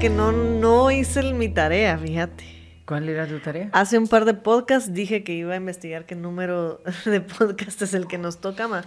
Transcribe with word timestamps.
que 0.00 0.08
no, 0.08 0.32
no 0.32 0.90
hice 0.90 1.22
mi 1.34 1.48
tarea, 1.48 1.98
fíjate. 1.98 2.44
¿Cuál 2.86 3.08
era 3.08 3.26
tu 3.26 3.38
tarea? 3.38 3.68
Hace 3.72 3.98
un 3.98 4.08
par 4.08 4.24
de 4.24 4.34
podcasts 4.34 4.92
dije 4.92 5.22
que 5.22 5.32
iba 5.34 5.52
a 5.52 5.56
investigar 5.56 6.06
qué 6.06 6.14
número 6.16 6.82
de 7.04 7.20
podcast 7.20 7.82
es 7.82 7.92
el 7.94 8.06
que 8.06 8.18
nos 8.18 8.40
toca 8.40 8.66
más. 8.66 8.86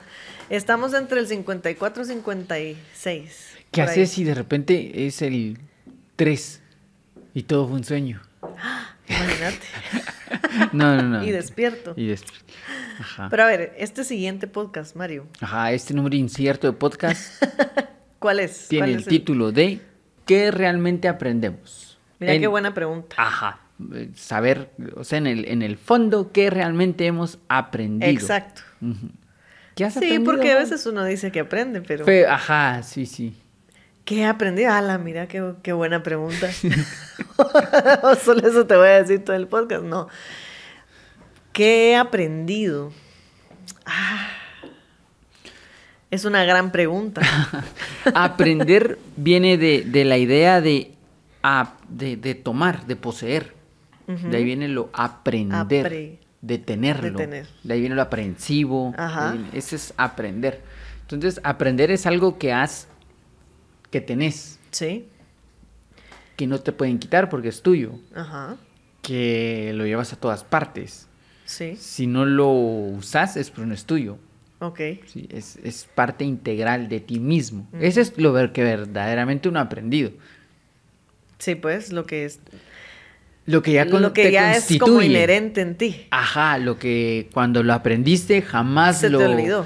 Estamos 0.49 0.93
entre 0.93 1.19
el 1.19 1.27
54 1.27 2.03
y 2.03 2.05
56. 2.07 3.49
¿Qué 3.71 3.81
haces 3.81 4.11
si 4.11 4.23
de 4.23 4.33
repente 4.33 5.05
es 5.07 5.21
el 5.21 5.59
3 6.15 6.61
y 7.33 7.43
todo 7.43 7.67
fue 7.67 7.77
un 7.77 7.83
sueño? 7.83 8.21
Imagínate. 9.07 9.59
No, 10.71 10.95
no, 10.95 11.03
no. 11.03 11.23
y 11.23 11.31
despierto. 11.31 11.93
Y 11.95 12.07
des- 12.07 12.23
Ajá. 12.99 13.27
Pero 13.29 13.43
a 13.43 13.47
ver, 13.47 13.73
este 13.77 14.03
siguiente 14.03 14.47
podcast, 14.47 14.95
Mario, 14.95 15.25
Ajá, 15.41 15.71
este 15.71 15.93
número 15.95 16.15
incierto 16.15 16.67
de 16.67 16.73
podcast 16.73 17.43
¿cuál 18.19 18.39
es? 18.39 18.67
tiene 18.67 18.81
¿Cuál 18.85 18.89
el 18.91 18.99
es 18.99 19.07
título 19.07 19.51
de 19.51 19.79
¿Qué 20.25 20.51
realmente 20.51 21.07
aprendemos? 21.07 21.97
Mira 22.19 22.33
En- 22.33 22.41
qué 22.41 22.47
buena 22.47 22.73
pregunta. 22.73 23.15
Ajá. 23.17 23.59
Saber, 24.15 24.69
o 24.95 25.03
sea, 25.03 25.17
en 25.17 25.27
el, 25.27 25.45
en 25.45 25.61
el 25.61 25.77
fondo, 25.77 26.31
qué 26.31 26.49
realmente 26.49 27.05
hemos 27.05 27.39
aprendido. 27.49 28.11
Exacto. 28.11 28.61
Ujú. 28.81 29.09
¿Qué 29.75 29.83
has 29.85 29.93
Sí, 29.93 29.97
aprendido? 29.99 30.23
porque 30.25 30.51
a 30.51 30.55
veces 30.57 30.85
uno 30.85 31.03
dice 31.03 31.31
que 31.31 31.39
aprende, 31.41 31.81
pero 31.81 32.05
Fe- 32.05 32.27
Ajá, 32.27 32.83
sí, 32.83 33.05
sí. 33.05 33.35
¿qué 34.05 34.19
he 34.19 34.25
aprendido? 34.25 34.71
Ala, 34.71 34.97
mira 34.99 35.27
qué, 35.27 35.53
qué 35.63 35.73
buena 35.73 36.03
pregunta. 36.03 36.49
Solo 38.23 38.47
eso 38.47 38.65
te 38.67 38.75
voy 38.77 38.87
a 38.87 39.01
decir 39.01 39.23
todo 39.23 39.35
el 39.35 39.47
podcast. 39.47 39.83
No. 39.83 40.07
¿Qué 41.51 41.91
he 41.91 41.95
aprendido? 41.95 42.91
Ah, 43.85 44.27
es 46.13 46.25
una 46.25 46.43
gran 46.45 46.71
pregunta. 46.71 47.21
Aprender 48.13 48.99
viene 49.17 49.57
de, 49.57 49.83
de 49.83 50.05
la 50.05 50.17
idea 50.17 50.61
de, 50.61 50.93
ap- 51.41 51.81
de, 51.89 52.17
de 52.17 52.35
tomar, 52.35 52.85
de 52.85 52.95
poseer. 52.95 53.53
De 54.05 54.35
ahí 54.37 54.43
viene 54.43 54.67
lo 54.67 54.89
aprender, 54.93 55.85
Apre- 55.87 56.17
de 56.41 56.57
tenerlo. 56.57 57.17
de 57.17 57.25
tener. 57.25 57.47
De 57.63 57.73
ahí 57.73 57.79
viene 57.79 57.95
lo 57.95 58.01
aprensivo. 58.01 58.93
Viene- 58.97 59.47
Ese 59.53 59.77
es 59.77 59.93
aprender. 59.97 60.61
Entonces, 61.01 61.39
aprender 61.43 61.89
es 61.89 62.05
algo 62.05 62.37
que 62.37 62.51
has, 62.51 62.87
que 63.91 64.01
tenés, 64.01 64.59
Sí. 64.71 65.07
que 66.35 66.47
no 66.47 66.59
te 66.59 66.73
pueden 66.73 66.99
quitar 66.99 67.29
porque 67.29 67.47
es 67.47 67.61
tuyo, 67.61 67.93
Ajá. 68.13 68.57
que 69.01 69.71
lo 69.73 69.85
llevas 69.85 70.11
a 70.13 70.17
todas 70.17 70.43
partes. 70.43 71.07
Sí. 71.45 71.75
Si 71.77 72.05
no 72.07 72.25
lo 72.25 72.49
usas, 72.51 73.37
es 73.37 73.49
porque 73.51 73.67
no 73.67 73.73
es 73.73 73.85
tuyo. 73.85 74.17
Ok. 74.59 74.79
Sí, 75.07 75.27
es, 75.31 75.57
es 75.63 75.87
parte 75.93 76.23
integral 76.23 76.87
de 76.89 76.99
ti 77.01 77.19
mismo. 77.19 77.67
Ese 77.79 78.01
es 78.01 78.17
lo 78.17 78.33
que 78.53 78.63
verdaderamente 78.63 79.49
uno 79.49 79.59
ha 79.59 79.63
aprendido. 79.63 80.11
Sí, 81.37 81.55
pues 81.55 81.91
lo 81.91 82.05
que 82.05 82.23
es, 82.25 82.39
Lo 83.45 83.61
que 83.61 83.73
ya, 83.73 83.89
con- 83.89 84.01
lo 84.01 84.13
que 84.13 84.23
te 84.23 84.31
ya 84.31 84.53
es 84.55 84.65
como 84.79 85.01
inherente 85.01 85.59
en 85.61 85.75
ti. 85.75 86.07
Ajá, 86.11 86.57
lo 86.57 86.79
que 86.79 87.29
cuando 87.33 87.61
lo 87.63 87.73
aprendiste 87.73 88.41
jamás 88.41 88.99
Se 89.01 89.09
lo... 89.09 89.19
te 89.19 89.25
olvidó. 89.25 89.65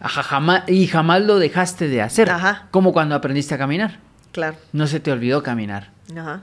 Ajá, 0.00 0.22
jamás, 0.22 0.68
y 0.68 0.86
jamás 0.86 1.20
lo 1.22 1.38
dejaste 1.38 1.88
de 1.88 2.00
hacer. 2.02 2.30
Ajá. 2.30 2.68
Como 2.70 2.92
cuando 2.92 3.14
aprendiste 3.14 3.54
a 3.54 3.58
caminar. 3.58 4.00
Claro. 4.32 4.56
No 4.72 4.86
se 4.86 4.98
te 4.98 5.12
olvidó 5.12 5.42
caminar. 5.42 5.90
Ajá. 6.16 6.42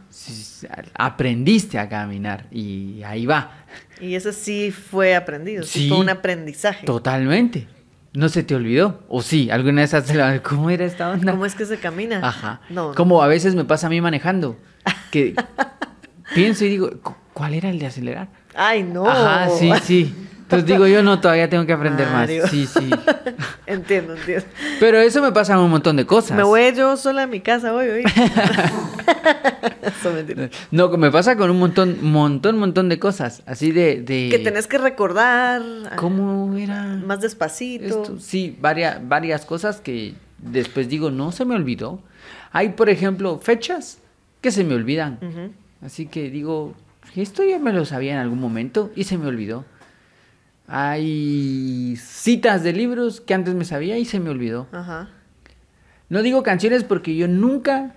Aprendiste 0.93 1.79
a 1.79 1.89
caminar 1.89 2.45
y 2.51 3.01
ahí 3.03 3.25
va. 3.25 3.51
Y 3.99 4.15
eso 4.15 4.31
sí 4.33 4.71
fue 4.71 5.15
aprendido. 5.15 5.63
Sí, 5.63 5.79
Sí. 5.83 5.89
fue 5.89 5.97
un 5.99 6.09
aprendizaje. 6.09 6.85
Totalmente. 6.85 7.67
No 8.13 8.27
se 8.29 8.43
te 8.43 8.55
olvidó. 8.55 9.03
O 9.07 9.21
sí, 9.21 9.49
alguna 9.51 9.81
vez 9.81 9.93
has 9.93 10.05
¿Cómo 10.43 10.69
era 10.69 10.85
esta 10.85 11.11
onda? 11.11 11.31
¿Cómo 11.31 11.45
es 11.45 11.53
que 11.55 11.65
se 11.65 11.77
camina? 11.77 12.19
Ajá. 12.27 12.61
No. 12.69 12.93
Como 12.95 13.21
a 13.21 13.27
veces 13.27 13.55
me 13.55 13.65
pasa 13.65 13.87
a 13.87 13.89
mí 13.89 14.01
manejando. 14.01 14.57
Que 15.11 15.35
pienso 16.35 16.65
y 16.65 16.69
digo, 16.69 16.89
"¿Cu- 17.03 17.15
¿cuál 17.33 17.53
era 17.53 17.69
el 17.69 17.79
de 17.79 17.85
acelerar? 17.87 18.29
Ay, 18.55 18.83
no. 18.83 19.07
Ajá, 19.07 19.49
sí, 19.49 19.71
sí. 19.83 20.15
Entonces 20.49 20.65
digo 20.65 20.87
yo, 20.87 21.03
no, 21.03 21.21
todavía 21.21 21.47
tengo 21.47 21.63
que 21.67 21.73
aprender 21.73 22.07
Mario. 22.09 22.41
más. 22.41 22.49
Sí, 22.49 22.65
sí. 22.65 22.89
entiendo, 23.67 24.15
entiendo. 24.15 24.47
Pero 24.79 24.97
eso 24.97 25.21
me 25.21 25.31
pasa 25.31 25.53
en 25.53 25.59
un 25.59 25.69
montón 25.69 25.95
de 25.95 26.07
cosas. 26.07 26.35
Me 26.35 26.41
voy 26.41 26.73
yo 26.75 26.97
sola 26.97 27.23
a 27.23 27.27
mi 27.27 27.39
casa 27.39 27.71
hoy, 27.71 27.87
hoy. 27.87 28.03
No, 30.71 30.89
me 30.97 31.11
pasa 31.11 31.35
con 31.35 31.51
un 31.51 31.59
montón, 31.59 31.97
montón, 32.01 32.57
montón 32.57 32.89
de 32.89 32.97
cosas. 32.97 33.43
Así 33.45 33.71
de... 33.71 34.01
de... 34.01 34.29
Que 34.31 34.39
tenés 34.39 34.65
que 34.65 34.77
recordar. 34.77 35.61
¿Cómo 35.97 36.55
era? 36.57 36.83
Más 36.83 37.21
despacito. 37.21 37.85
Esto, 37.85 38.19
sí, 38.19 38.57
varias, 38.59 39.07
varias 39.07 39.45
cosas 39.45 39.81
que 39.81 40.15
después 40.39 40.89
digo, 40.89 41.11
no 41.11 41.31
se 41.31 41.45
me 41.45 41.55
olvidó. 41.55 42.01
Hay, 42.51 42.69
por 42.69 42.89
ejemplo, 42.89 43.39
fechas 43.39 43.99
que 44.41 44.51
se 44.51 44.63
me 44.63 44.73
olvidan. 44.73 45.19
Así 45.83 46.07
que 46.07 46.29
digo, 46.29 46.73
esto 47.15 47.43
ya 47.43 47.59
me 47.59 47.73
lo 47.73 47.85
sabía 47.85 48.13
en 48.13 48.19
algún 48.19 48.39
momento 48.39 48.91
y 48.95 49.03
se 49.03 49.17
me 49.17 49.27
olvidó. 49.27 49.65
Hay 50.71 51.97
citas 51.97 52.63
de 52.63 52.73
libros 52.73 53.21
que 53.21 53.33
antes 53.33 53.55
me 53.55 53.65
sabía 53.65 53.97
y 53.97 54.05
se 54.05 54.19
me 54.19 54.29
olvidó. 54.29 54.67
Ajá. 54.71 55.09
No 56.09 56.21
digo 56.21 56.43
canciones 56.43 56.83
porque 56.83 57.15
yo 57.15 57.27
nunca 57.27 57.95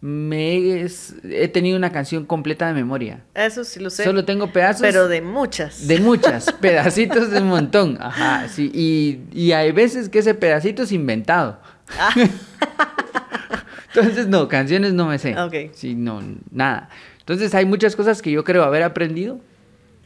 me 0.00 0.56
he, 0.56 0.86
he 1.24 1.48
tenido 1.48 1.76
una 1.76 1.92
canción 1.92 2.24
completa 2.24 2.66
de 2.66 2.72
memoria. 2.72 3.22
Eso 3.34 3.62
sí 3.62 3.78
lo 3.78 3.90
sé. 3.90 4.02
Solo 4.02 4.24
tengo 4.24 4.52
pedazos. 4.52 4.82
Pero 4.82 5.06
de 5.06 5.22
muchas. 5.22 5.86
De 5.86 6.00
muchas, 6.00 6.52
pedacitos 6.60 7.30
de 7.30 7.42
un 7.42 7.48
montón. 7.48 7.96
Ajá, 8.00 8.48
sí. 8.48 8.72
Y, 8.74 9.20
y 9.32 9.52
hay 9.52 9.70
veces 9.70 10.08
que 10.08 10.18
ese 10.18 10.34
pedacito 10.34 10.82
es 10.82 10.90
inventado. 10.90 11.60
Ah. 11.96 12.12
Entonces, 13.94 14.26
no, 14.26 14.48
canciones 14.48 14.94
no 14.94 15.06
me 15.06 15.18
sé. 15.18 15.38
Ok. 15.38 15.72
Sí, 15.74 15.94
no, 15.94 16.22
nada. 16.50 16.88
Entonces, 17.20 17.54
hay 17.54 17.66
muchas 17.66 17.94
cosas 17.94 18.20
que 18.20 18.30
yo 18.32 18.42
creo 18.42 18.64
haber 18.64 18.82
aprendido 18.82 19.40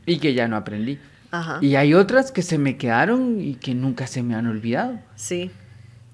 y 0.04 0.18
que 0.18 0.34
ya 0.34 0.48
no 0.48 0.56
aprendí. 0.56 0.98
Ajá. 1.36 1.58
Y 1.60 1.74
hay 1.76 1.94
otras 1.94 2.30
que 2.32 2.42
se 2.42 2.58
me 2.58 2.76
quedaron 2.76 3.40
y 3.40 3.54
que 3.56 3.74
nunca 3.74 4.06
se 4.06 4.22
me 4.22 4.34
han 4.34 4.46
olvidado. 4.46 5.00
Sí. 5.16 5.50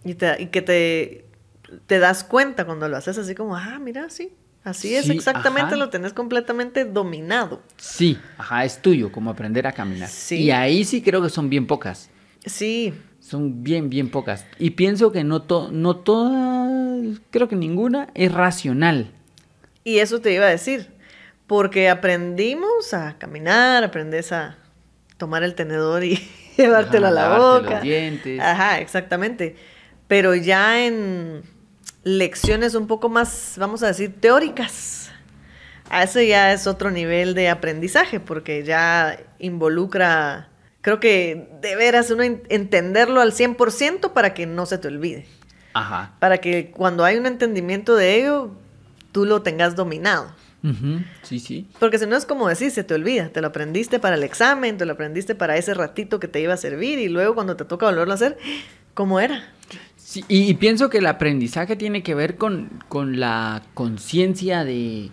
Y, 0.04 0.14
te, 0.14 0.40
y 0.42 0.46
que 0.46 0.62
te, 0.62 1.24
te 1.86 1.98
das 1.98 2.24
cuenta 2.24 2.64
cuando 2.64 2.88
lo 2.88 2.96
haces 2.96 3.18
así 3.18 3.34
como, 3.34 3.56
ah, 3.56 3.78
mira, 3.80 4.08
sí. 4.10 4.32
Así 4.62 4.94
es, 4.94 5.08
exactamente, 5.08 5.68
ajá. 5.68 5.76
lo 5.76 5.88
tenés 5.88 6.12
completamente 6.12 6.84
dominado. 6.84 7.62
Sí, 7.78 8.18
ajá, 8.36 8.64
es 8.66 8.80
tuyo, 8.82 9.10
como 9.10 9.30
aprender 9.30 9.66
a 9.66 9.72
caminar. 9.72 10.08
Sí. 10.08 10.36
Y 10.42 10.50
ahí 10.50 10.84
sí 10.84 11.00
creo 11.02 11.22
que 11.22 11.30
son 11.30 11.48
bien 11.48 11.66
pocas. 11.66 12.10
Sí, 12.44 12.92
Son 13.20 13.62
bien, 13.62 13.88
bien 13.90 14.10
pocas. 14.10 14.44
Y 14.58 14.70
pienso 14.70 15.12
que 15.12 15.24
no, 15.24 15.42
to- 15.42 15.70
no 15.72 15.96
todas, 15.96 17.20
creo 17.30 17.48
que 17.48 17.56
ninguna 17.56 18.08
es 18.14 18.32
racional. 18.32 19.10
y 19.84 19.98
eso 19.98 20.20
te 20.20 20.32
iba 20.32 20.44
a 20.46 20.50
decir. 20.50 20.88
Porque 21.46 21.88
aprendimos 21.88 22.94
a 22.94 23.16
caminar, 23.18 23.82
aprendes 23.82 24.30
a 24.32 24.56
tomar 25.20 25.44
el 25.44 25.54
tenedor 25.54 26.02
y 26.02 26.16
llevártelo 26.56 27.06
Ajá, 27.06 27.16
a 27.26 27.28
la 27.30 27.38
boca. 27.38 27.70
los 27.74 27.82
dientes. 27.82 28.40
Ajá, 28.40 28.80
exactamente. 28.80 29.54
Pero 30.08 30.34
ya 30.34 30.84
en 30.84 31.42
lecciones 32.02 32.74
un 32.74 32.88
poco 32.88 33.08
más, 33.08 33.54
vamos 33.58 33.84
a 33.84 33.86
decir, 33.86 34.20
teóricas. 34.20 35.12
A 35.88 36.02
eso 36.02 36.20
ya 36.20 36.52
es 36.52 36.66
otro 36.66 36.90
nivel 36.90 37.34
de 37.34 37.48
aprendizaje, 37.48 38.18
porque 38.20 38.64
ya 38.64 39.18
involucra, 39.38 40.48
creo 40.80 40.98
que 41.00 41.48
de 41.60 41.76
veras 41.76 42.10
uno 42.10 42.22
en- 42.22 42.42
entenderlo 42.48 43.20
al 43.20 43.32
100% 43.32 44.12
para 44.12 44.34
que 44.34 44.46
no 44.46 44.66
se 44.66 44.78
te 44.78 44.88
olvide. 44.88 45.26
Ajá. 45.74 46.12
Para 46.18 46.38
que 46.38 46.70
cuando 46.70 47.04
hay 47.04 47.16
un 47.16 47.26
entendimiento 47.26 47.94
de 47.96 48.16
ello, 48.20 48.50
tú 49.12 49.24
lo 49.26 49.42
tengas 49.42 49.76
dominado. 49.76 50.32
Sí, 51.22 51.38
sí. 51.40 51.66
Porque 51.78 51.98
si 51.98 52.06
no 52.06 52.16
es 52.16 52.26
como 52.26 52.48
decir, 52.48 52.70
se 52.70 52.84
te 52.84 52.94
olvida, 52.94 53.28
te 53.30 53.40
lo 53.40 53.48
aprendiste 53.48 53.98
para 53.98 54.16
el 54.16 54.22
examen, 54.22 54.76
te 54.76 54.84
lo 54.86 54.92
aprendiste 54.92 55.34
para 55.34 55.56
ese 55.56 55.74
ratito 55.74 56.20
que 56.20 56.28
te 56.28 56.40
iba 56.40 56.54
a 56.54 56.58
servir 56.58 56.98
y 56.98 57.08
luego 57.08 57.34
cuando 57.34 57.56
te 57.56 57.64
toca 57.64 57.86
volverlo 57.86 58.12
a 58.12 58.16
hacer, 58.16 58.36
¿cómo 58.94 59.20
era? 59.20 59.44
Sí, 59.96 60.24
y, 60.28 60.50
y 60.50 60.54
pienso 60.54 60.90
que 60.90 60.98
el 60.98 61.06
aprendizaje 61.06 61.76
tiene 61.76 62.02
que 62.02 62.14
ver 62.14 62.36
con, 62.36 62.82
con 62.88 63.20
la 63.20 63.62
conciencia 63.74 64.64
de, 64.64 65.10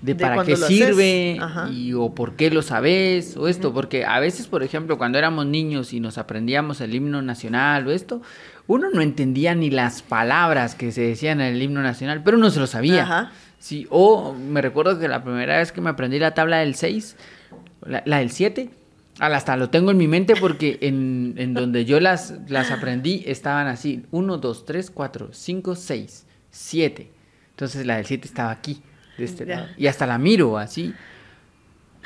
de, 0.00 0.14
De 0.14 0.16
para 0.16 0.42
qué 0.42 0.56
sirve 0.56 1.38
y 1.70 1.92
o 1.92 2.14
por 2.14 2.34
qué 2.34 2.50
lo 2.50 2.62
sabes 2.62 3.36
o 3.36 3.46
esto. 3.46 3.72
Porque 3.72 4.04
a 4.04 4.18
veces, 4.20 4.46
por 4.46 4.62
ejemplo, 4.62 4.98
cuando 4.98 5.18
éramos 5.18 5.46
niños 5.46 5.92
y 5.92 6.00
nos 6.00 6.18
aprendíamos 6.18 6.80
el 6.80 6.94
himno 6.94 7.22
nacional 7.22 7.86
o 7.86 7.92
esto, 7.92 8.22
uno 8.66 8.88
no 8.92 9.00
entendía 9.00 9.54
ni 9.54 9.70
las 9.70 10.02
palabras 10.02 10.74
que 10.74 10.92
se 10.92 11.02
decían 11.02 11.40
en 11.40 11.54
el 11.54 11.62
himno 11.62 11.82
nacional, 11.82 12.22
pero 12.24 12.36
uno 12.36 12.50
se 12.50 12.58
lo 12.60 12.66
sabía. 12.66 13.02
Ajá. 13.04 13.32
Sí, 13.62 13.86
o 13.90 14.34
me 14.34 14.60
recuerdo 14.60 14.98
que 14.98 15.06
la 15.06 15.22
primera 15.22 15.58
vez 15.58 15.70
que 15.70 15.80
me 15.80 15.90
aprendí 15.90 16.18
la 16.18 16.34
tabla 16.34 16.58
del 16.58 16.74
6, 16.74 17.14
la, 17.86 18.02
la 18.06 18.18
del 18.18 18.32
7, 18.32 18.70
al- 19.20 19.34
hasta 19.36 19.56
lo 19.56 19.70
tengo 19.70 19.92
en 19.92 19.98
mi 19.98 20.08
mente 20.08 20.34
porque 20.34 20.78
en, 20.80 21.34
en 21.36 21.54
donde 21.54 21.84
yo 21.84 22.00
las, 22.00 22.34
las 22.48 22.72
aprendí 22.72 23.22
estaban 23.24 23.68
así, 23.68 24.04
1, 24.10 24.38
2, 24.38 24.64
3, 24.66 24.90
4, 24.90 25.28
5, 25.30 25.76
6, 25.76 26.26
7. 26.50 27.10
Entonces 27.50 27.86
la 27.86 27.96
del 27.98 28.06
7 28.06 28.26
estaba 28.26 28.50
aquí, 28.50 28.82
de 29.16 29.24
este 29.24 29.46
lado. 29.46 29.68
Y 29.76 29.86
hasta 29.86 30.06
la 30.08 30.18
miro 30.18 30.58
así. 30.58 30.92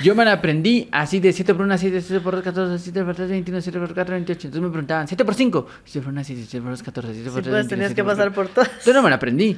Yo 0.04 0.14
me 0.14 0.26
la 0.26 0.32
aprendí 0.32 0.90
así 0.92 1.20
de 1.20 1.32
7 1.32 1.54
por 1.54 1.64
1, 1.64 1.78
7, 1.78 2.02
7 2.02 2.20
por 2.22 2.34
2, 2.34 2.44
14, 2.44 2.78
7 2.84 3.02
por 3.02 3.14
3, 3.14 3.30
21, 3.30 3.62
7 3.62 3.78
por 3.78 3.94
4, 3.94 4.14
28. 4.14 4.48
Entonces 4.48 4.62
me 4.62 4.68
preguntaban, 4.70 5.08
7 5.08 5.24
por 5.24 5.34
5, 5.34 5.66
7 5.86 6.04
por 6.04 6.12
1, 6.12 6.22
7, 6.22 6.42
7 6.46 6.60
por 6.62 6.70
2, 6.72 6.82
14, 6.82 7.14
7 7.14 7.30
por 7.30 7.38
Sí, 7.38 7.42
3, 7.44 7.50
pues 7.50 7.54
21, 7.54 7.68
tenías 7.70 7.88
7 7.92 7.94
que 7.94 8.04
pasar 8.04 8.34
4. 8.34 8.34
por 8.34 8.48
todas. 8.66 8.84
Yo 8.84 8.92
no 8.92 9.02
me 9.02 9.08
la 9.08 9.16
aprendí. 9.16 9.56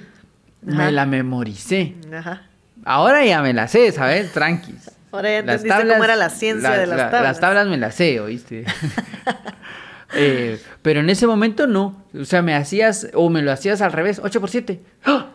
Me 0.62 0.90
la 0.92 1.06
memoricé. 1.06 1.94
Ajá. 2.14 2.42
Ahora 2.84 3.24
ya 3.24 3.42
me 3.42 3.52
la 3.52 3.68
sé, 3.68 3.90
¿sabes? 3.92 4.32
Tranquis. 4.32 4.90
Ahora 5.12 5.30
ya 5.30 5.42
Las 5.42 5.62
entendiste 5.62 5.92
cómo 5.94 6.04
era 6.04 6.16
la 6.16 6.28
ciencia 6.30 6.70
la- 6.70 6.78
de 6.78 6.86
las 6.86 6.96
la- 6.98 7.10
tablas. 7.10 7.22
Las 7.22 7.40
tablas 7.40 7.66
me 7.66 7.76
las 7.78 7.94
sé, 7.94 8.20
¿oíste? 8.20 8.64
Eh, 10.14 10.58
pero 10.80 11.00
en 11.00 11.10
ese 11.10 11.26
momento 11.26 11.66
no. 11.66 12.02
O 12.18 12.24
sea, 12.24 12.40
me 12.40 12.54
hacías, 12.54 13.08
o 13.12 13.28
me 13.28 13.42
lo 13.42 13.52
hacías 13.52 13.82
al 13.82 13.92
revés, 13.92 14.20
8 14.24 14.40
por 14.40 14.48
7. 14.48 14.80
¡Ah! 15.04 15.26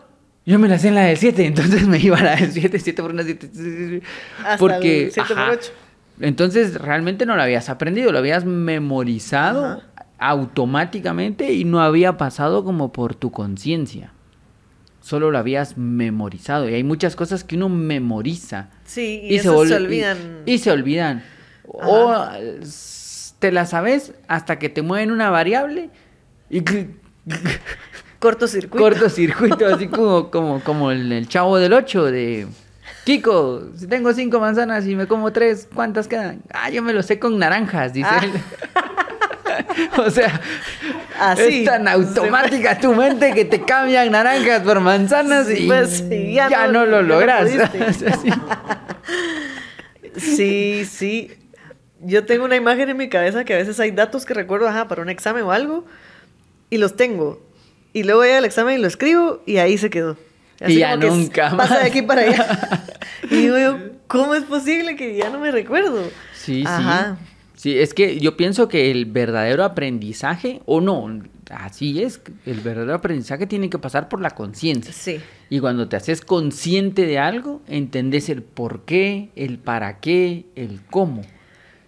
Yo 0.44 0.58
me 0.58 0.66
la 0.68 0.80
sé 0.80 0.88
en 0.88 0.96
la 0.96 1.02
del 1.02 1.16
7, 1.16 1.46
entonces 1.46 1.86
me 1.86 1.98
iba 1.98 2.18
a 2.18 2.22
la 2.24 2.34
del 2.36 2.50
7, 2.50 2.78
7 2.80 3.00
por 3.02 3.12
1, 3.12 3.22
7. 3.22 4.02
Hasta 4.40 4.56
Porque. 4.58 5.04
el 5.04 5.12
7 5.12 5.28
por 5.28 5.38
ajá. 5.38 5.52
8. 5.52 5.70
Entonces 6.20 6.74
realmente 6.74 7.24
no 7.24 7.36
lo 7.36 7.42
habías 7.42 7.68
aprendido, 7.68 8.10
lo 8.10 8.18
habías 8.18 8.44
memorizado 8.44 9.64
Ajá. 9.64 9.82
automáticamente 10.18 11.52
y 11.52 11.64
no 11.64 11.80
había 11.80 12.16
pasado 12.16 12.64
como 12.64 12.92
por 12.92 13.14
tu 13.14 13.30
conciencia. 13.30 14.10
Solo 15.04 15.30
lo 15.30 15.36
habías 15.36 15.76
memorizado. 15.76 16.66
Y 16.66 16.72
hay 16.72 16.82
muchas 16.82 17.14
cosas 17.14 17.44
que 17.44 17.56
uno 17.56 17.68
memoriza. 17.68 18.70
Sí, 18.86 19.20
y, 19.22 19.38
se, 19.38 19.50
olvidan. 19.50 20.16
Y, 20.46 20.56
se 20.56 20.70
olvidan. 20.70 21.22
O 21.68 22.24
te 23.38 23.52
la 23.52 23.66
sabes 23.66 24.14
hasta 24.28 24.58
que 24.58 24.70
te 24.70 24.80
mueven 24.80 25.10
una 25.10 25.28
variable 25.28 25.90
y 26.48 26.62
Cortocircuito. 28.18 28.82
cortocircuito, 28.82 29.66
así 29.66 29.88
como, 29.88 30.30
como, 30.30 30.60
como 30.60 30.90
el, 30.90 31.12
el 31.12 31.28
chavo 31.28 31.58
del 31.58 31.74
8 31.74 32.04
de 32.06 32.46
Kiko, 33.04 33.72
si 33.76 33.86
tengo 33.86 34.14
cinco 34.14 34.40
manzanas 34.40 34.86
y 34.86 34.96
me 34.96 35.06
como 35.06 35.30
tres, 35.34 35.68
¿cuántas 35.74 36.08
quedan? 36.08 36.40
Ah, 36.54 36.70
yo 36.70 36.82
me 36.82 36.94
lo 36.94 37.02
sé 37.02 37.18
con 37.18 37.38
naranjas, 37.38 37.92
dice 37.92 38.08
Ah. 38.10 38.20
él. 38.24 38.30
o 39.98 40.10
sea, 40.10 40.40
Así. 41.20 41.60
es 41.60 41.64
tan 41.64 41.86
automática 41.88 42.78
tu 42.78 42.94
mente 42.94 43.32
que 43.32 43.44
te 43.44 43.62
cambian 43.62 44.10
naranjas 44.12 44.60
por 44.62 44.80
manzanas 44.80 45.46
Sí, 45.46 45.64
y 45.64 45.66
pues, 45.66 46.08
ya, 46.08 46.48
ya 46.48 46.66
no, 46.66 46.72
no- 46.80 46.86
lo 46.86 47.02
no 47.02 47.08
logras. 47.14 47.50
Sí, 50.16 50.84
sí. 50.84 51.32
Yo 52.00 52.24
tengo 52.24 52.44
una 52.44 52.56
imagen 52.56 52.88
en 52.88 52.96
mi 52.96 53.08
cabeza 53.08 53.44
que 53.44 53.54
a 53.54 53.56
veces 53.56 53.80
hay 53.80 53.90
datos 53.90 54.24
que 54.24 54.34
recuerdo, 54.34 54.68
ajá, 54.68 54.86
para 54.88 55.02
un 55.02 55.08
examen 55.08 55.42
o 55.44 55.52
algo, 55.52 55.84
y 56.70 56.76
los 56.78 56.96
tengo. 56.96 57.42
Y 57.92 58.04
luego 58.04 58.22
llega 58.24 58.38
el 58.38 58.44
examen 58.44 58.78
y 58.78 58.82
lo 58.82 58.86
escribo 58.88 59.42
y 59.46 59.56
ahí 59.58 59.78
se 59.78 59.90
quedó. 59.90 60.16
Y 60.66 60.76
ya 60.78 60.96
nunca 60.96 61.56
Pasa 61.56 61.74
de 61.76 61.80
más. 61.80 61.90
aquí 61.90 62.02
para 62.02 62.22
allá. 62.22 62.58
y 63.30 63.36
digo 63.36 63.58
yo, 63.58 63.78
¿cómo 64.06 64.34
es 64.34 64.44
posible 64.44 64.96
que 64.96 65.16
ya 65.16 65.30
no 65.30 65.40
me 65.40 65.50
recuerdo? 65.50 66.08
Sí, 66.34 66.62
Ajá. 66.66 67.16
sí. 67.20 67.33
Sí, 67.64 67.78
es 67.78 67.94
que 67.94 68.20
yo 68.20 68.36
pienso 68.36 68.68
que 68.68 68.90
el 68.90 69.06
verdadero 69.06 69.64
aprendizaje, 69.64 70.60
o 70.66 70.82
no, 70.82 71.22
así 71.48 72.02
es, 72.02 72.20
el 72.44 72.60
verdadero 72.60 72.92
aprendizaje 72.92 73.46
tiene 73.46 73.70
que 73.70 73.78
pasar 73.78 74.10
por 74.10 74.20
la 74.20 74.32
conciencia. 74.32 74.92
Sí. 74.92 75.18
Y 75.48 75.60
cuando 75.60 75.88
te 75.88 75.96
haces 75.96 76.20
consciente 76.20 77.06
de 77.06 77.18
algo, 77.18 77.62
entendés 77.66 78.28
el 78.28 78.42
por 78.42 78.84
qué, 78.84 79.30
el 79.34 79.56
para 79.56 79.98
qué, 80.00 80.44
el 80.56 80.82
cómo. 80.90 81.22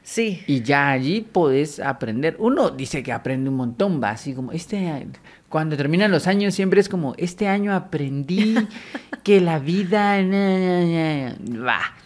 Sí. 0.03 0.43
Y 0.47 0.63
ya 0.63 0.89
allí 0.89 1.21
podés 1.21 1.79
aprender. 1.79 2.37
Uno 2.39 2.71
dice 2.71 3.03
que 3.03 3.13
aprende 3.13 3.51
un 3.51 3.57
montón, 3.57 4.03
va 4.03 4.13
así 4.13 4.33
como, 4.33 4.53
este, 4.53 5.07
cuando 5.51 5.77
terminan 5.77 6.11
los 6.11 6.27
años 6.27 6.55
siempre 6.55 6.81
es 6.81 6.89
como, 6.89 7.15
este 7.19 7.49
año 7.49 7.75
aprendí 7.75 8.55
que 9.23 9.43
la 9.43 9.59
vida, 9.59 10.23
na, 10.23 10.59
na, 10.59 11.37
na". 11.39 11.61
va. 11.63 12.06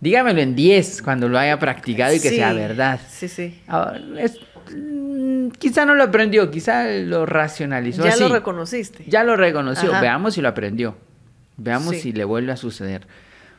Dígamelo 0.00 0.40
en 0.40 0.54
10 0.54 1.02
cuando 1.02 1.28
lo 1.28 1.38
haya 1.38 1.58
practicado 1.58 2.14
y 2.14 2.20
que 2.20 2.30
Sí. 2.30 2.36
sea 2.36 2.52
verdad. 2.52 3.00
Sí, 3.08 3.28
sí. 3.28 3.60
Ahora, 3.66 4.00
es- 4.18 4.38
mm, 4.74 5.48
quizá 5.58 5.84
no 5.84 5.94
lo 5.94 6.04
aprendió, 6.04 6.50
quizá 6.50 6.86
lo 6.88 7.26
racionalizó. 7.26 8.04
Ya 8.04 8.16
lo 8.16 8.28
reconociste. 8.28 9.04
Ya 9.06 9.24
lo 9.24 9.36
reconoció. 9.36 9.90
Ajá. 9.92 10.00
Veamos 10.00 10.34
si 10.34 10.40
lo 10.40 10.48
aprendió. 10.48 10.96
Veamos 11.58 11.96
Sí. 11.96 12.00
si 12.00 12.12
le 12.12 12.24
vuelve 12.24 12.52
a 12.52 12.56
suceder. 12.56 13.06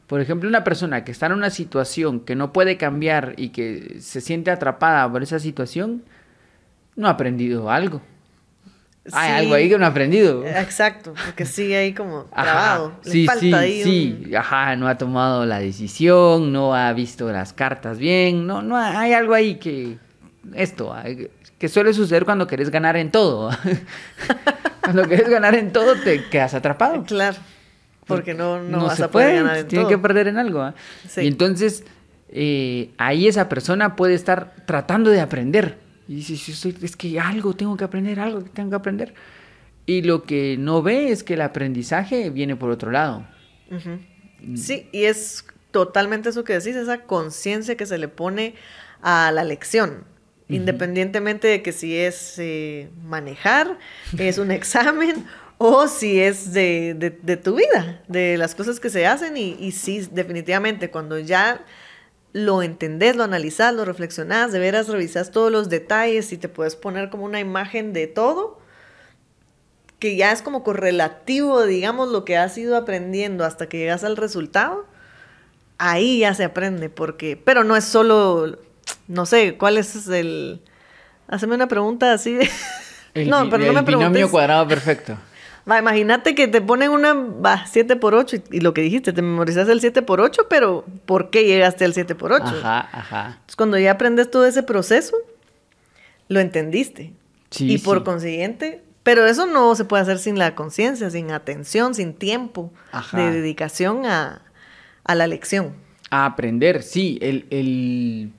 Por 0.08 0.20
ejemplo, 0.20 0.50
una 0.50 0.64
persona 0.64 1.04
que 1.06 1.12
está 1.12 1.28
en 1.28 1.34
una 1.34 1.52
situación 1.52 2.22
que 2.22 2.36
no 2.36 2.52
puede 2.52 2.76
cambiar 2.78 3.34
y 3.38 3.50
que 3.50 3.98
se 4.02 4.20
siente 4.20 4.52
atrapada 4.52 5.10
por 5.12 5.24
esa 5.24 5.40
situación, 5.40 6.04
no 6.96 7.08
ha 7.08 7.12
aprendido 7.12 7.70
algo. 7.72 8.02
Hay 9.14 9.30
Sí. 9.30 9.36
algo 9.36 9.54
ahí 9.56 9.68
que 9.68 9.78
no 9.80 9.86
ha 9.86 9.90
aprendido. 9.90 10.46
Exacto, 10.46 11.14
porque 11.26 11.46
sigue 11.46 11.76
ahí 11.76 11.94
como 11.94 12.28
Ajá. 12.32 12.44
trabado. 12.44 12.94
Le 13.04 13.12
Sí, 13.12 13.26
falta 13.26 13.40
sí, 13.42 13.54
ahí 13.54 13.84
sí. 13.84 14.26
un- 14.30 14.36
Ajá, 14.36 14.76
no 14.76 14.88
ha 14.88 14.98
tomado 14.98 15.46
la 15.48 15.60
decisión, 15.60 16.52
no 16.54 16.76
ha 16.76 16.94
visto 16.94 17.32
las 17.32 17.52
cartas 17.54 17.98
bien, 17.98 18.46
no, 18.46 18.62
no 18.62 18.78
ha- 18.78 19.00
hay 19.00 19.14
algo 19.14 19.34
ahí 19.34 19.56
que 19.56 19.98
esto, 20.54 20.96
que 21.58 21.68
suele 21.68 21.94
suceder 21.94 22.26
cuando 22.26 22.46
querés 22.46 22.70
ganar 22.70 22.96
en 22.96 23.10
todo. 23.12 23.50
cuando 24.82 25.08
querés 25.08 25.30
ganar 25.30 25.56
en 25.56 25.72
todo 25.72 25.96
te 25.96 26.26
quedas 26.30 26.54
atrapado. 26.54 27.04
Claro. 27.04 27.38
Porque 28.06 28.34
no, 28.34 28.62
no, 28.62 28.86
vas 28.86 28.98
se 28.98 29.04
a 29.06 29.08
poder 29.12 29.30
puede, 29.30 29.42
ganar 29.42 29.58
en 29.58 29.68
tiene 29.68 29.84
todo. 29.86 29.90
que 29.92 29.98
perder 29.98 30.28
en 30.28 30.38
algo. 30.38 30.62
¿ah? 30.62 30.74
Sí. 31.08 31.22
Y 31.22 31.28
entonces 31.28 31.84
eh, 32.30 32.92
ahí 32.98 33.28
esa 33.28 33.48
persona 33.50 33.96
puede 33.96 34.14
estar 34.16 34.54
tratando 34.66 35.10
de 35.10 35.22
aprender. 35.22 35.78
Y 36.12 36.16
dice, 36.16 36.36
"Sí, 36.36 36.52
estoy- 36.52 36.76
es 36.82 36.96
que 36.98 37.18
algo 37.20 37.54
tengo 37.56 37.78
que 37.78 37.86
aprender, 37.86 38.20
algo 38.20 38.44
que 38.44 38.50
tengo 38.50 38.70
que 38.72 38.76
aprender. 38.76 39.14
Y 39.86 40.02
lo 40.02 40.24
que 40.24 40.58
no 40.58 40.82
ve 40.82 41.10
es 41.12 41.24
que 41.24 41.36
el 41.36 41.42
aprendizaje 41.42 42.30
viene 42.30 42.56
por 42.58 42.70
otro 42.70 42.92
lado. 42.92 43.26
Mm. 43.70 44.58
Sí, 44.58 44.88
y 44.92 45.04
es 45.06 45.46
totalmente 45.72 46.30
eso 46.30 46.44
que 46.44 46.54
decís, 46.54 46.76
esa 46.76 47.04
conciencia 47.06 47.78
que 47.78 47.86
se 47.86 47.98
le 47.98 48.10
pone 48.10 48.56
a 49.02 49.32
la 49.32 49.44
lección. 49.46 50.04
Independientemente 50.50 51.48
de 51.48 51.62
que 51.62 51.72
si 51.72 51.96
es 51.96 52.36
eh, 52.38 52.90
manejar, 53.06 53.80
es 54.18 54.38
un 54.38 54.52
examen, 54.60 55.26
o 55.58 55.88
si 55.88 56.20
es 56.20 56.52
de, 56.52 56.94
de- 56.94 57.12
de 57.12 57.38
tu 57.38 57.56
vida, 57.56 58.04
de 58.10 58.38
las 58.38 58.54
cosas 58.54 58.82
que 58.82 58.90
se 58.90 59.08
hacen. 59.08 59.38
Y, 59.38 59.56
y 59.60 59.72
sí, 59.72 60.06
definitivamente, 60.12 60.90
cuando 60.92 61.18
ya 61.20 61.64
lo 62.34 62.62
entendés, 62.64 63.16
lo 63.16 63.24
analizás, 63.24 63.74
lo 63.74 63.86
reflexionás, 63.86 64.52
de 64.52 64.60
veras 64.60 64.88
revisás 64.88 65.32
todos 65.32 65.52
los 65.52 65.70
detalles 65.70 66.32
y 66.32 66.38
te 66.38 66.50
puedes 66.50 66.76
poner 66.76 67.10
como 67.10 67.26
una 67.26 67.40
imagen 67.40 67.94
de 67.94 68.08
todo, 68.08 68.60
que 70.00 70.16
ya 70.16 70.32
es 70.32 70.42
como 70.42 70.64
correlativo, 70.64 71.64
digamos, 71.64 72.10
lo 72.10 72.26
que 72.26 72.38
has 72.38 72.58
ido 72.58 72.78
aprendiendo 72.78 73.46
hasta 73.46 73.68
que 73.68 73.78
llegas 73.78 74.04
al 74.04 74.18
resultado, 74.18 74.86
ahí 75.78 76.20
ya 76.20 76.34
se 76.34 76.46
aprende, 76.46 76.90
porque, 76.90 77.36
pero 77.38 77.64
no 77.64 77.76
es 77.76 77.84
solo, 77.84 78.58
no 79.08 79.26
sé, 79.26 79.58
¿cuál 79.58 79.78
es 79.78 80.08
el... 80.08 80.62
Haceme 81.28 81.56
una 81.56 81.68
pregunta 81.68 82.14
así 82.14 82.34
de... 82.34 82.50
El, 83.14 83.30
no, 83.30 83.50
pero 83.50 83.66
no 83.66 83.74
me 83.74 83.82
binomio 83.82 83.86
preguntes. 83.86 84.28
cuadrado 84.28 84.68
perfecto. 84.68 85.18
Va, 85.70 85.78
imagínate 85.80 86.34
que 86.36 86.48
te 86.48 86.60
ponen 86.62 86.90
una, 86.92 87.14
va, 87.14 87.66
7 87.68 87.96
por 87.96 88.16
8 88.16 88.38
y, 88.38 88.58
y 88.58 88.60
lo 88.62 88.74
que 88.74 88.82
dijiste, 88.82 89.14
te 89.14 89.22
memorizas 89.22 89.70
el 89.70 89.80
7 89.80 90.02
por 90.02 90.20
8, 90.20 90.48
pero 90.50 90.86
¿por 91.06 91.30
qué 91.30 91.44
llegaste 91.46 91.86
al 91.86 91.94
7 91.94 92.16
por 92.16 92.32
8? 92.34 92.44
Ajá, 92.46 92.90
ajá. 92.92 93.26
Entonces, 93.34 93.56
cuando 93.56 93.78
ya 93.78 93.92
aprendes 93.92 94.32
todo 94.32 94.46
ese 94.46 94.64
proceso, 94.64 95.16
lo 96.28 96.40
entendiste. 96.40 97.14
Sí, 97.52 97.74
y 97.74 97.78
por 97.80 98.00
sí. 98.00 98.04
consiguiente, 98.06 98.82
pero 99.04 99.26
eso 99.26 99.46
no 99.46 99.76
se 99.76 99.84
puede 99.86 100.04
hacer 100.04 100.18
sin 100.20 100.40
la 100.40 100.56
conciencia, 100.56 101.10
sin 101.10 101.32
atención, 101.32 101.94
sin 101.96 102.14
tiempo 102.14 102.72
Ajá. 102.92 103.18
de 103.20 103.32
dedicación 103.32 104.06
a, 104.06 104.42
a 105.04 105.16
la 105.16 105.28
lección. 105.28 105.76
A 106.10 106.26
aprender, 106.26 106.82
sí. 106.82 107.20
El, 107.22 107.46
el- 107.52 108.32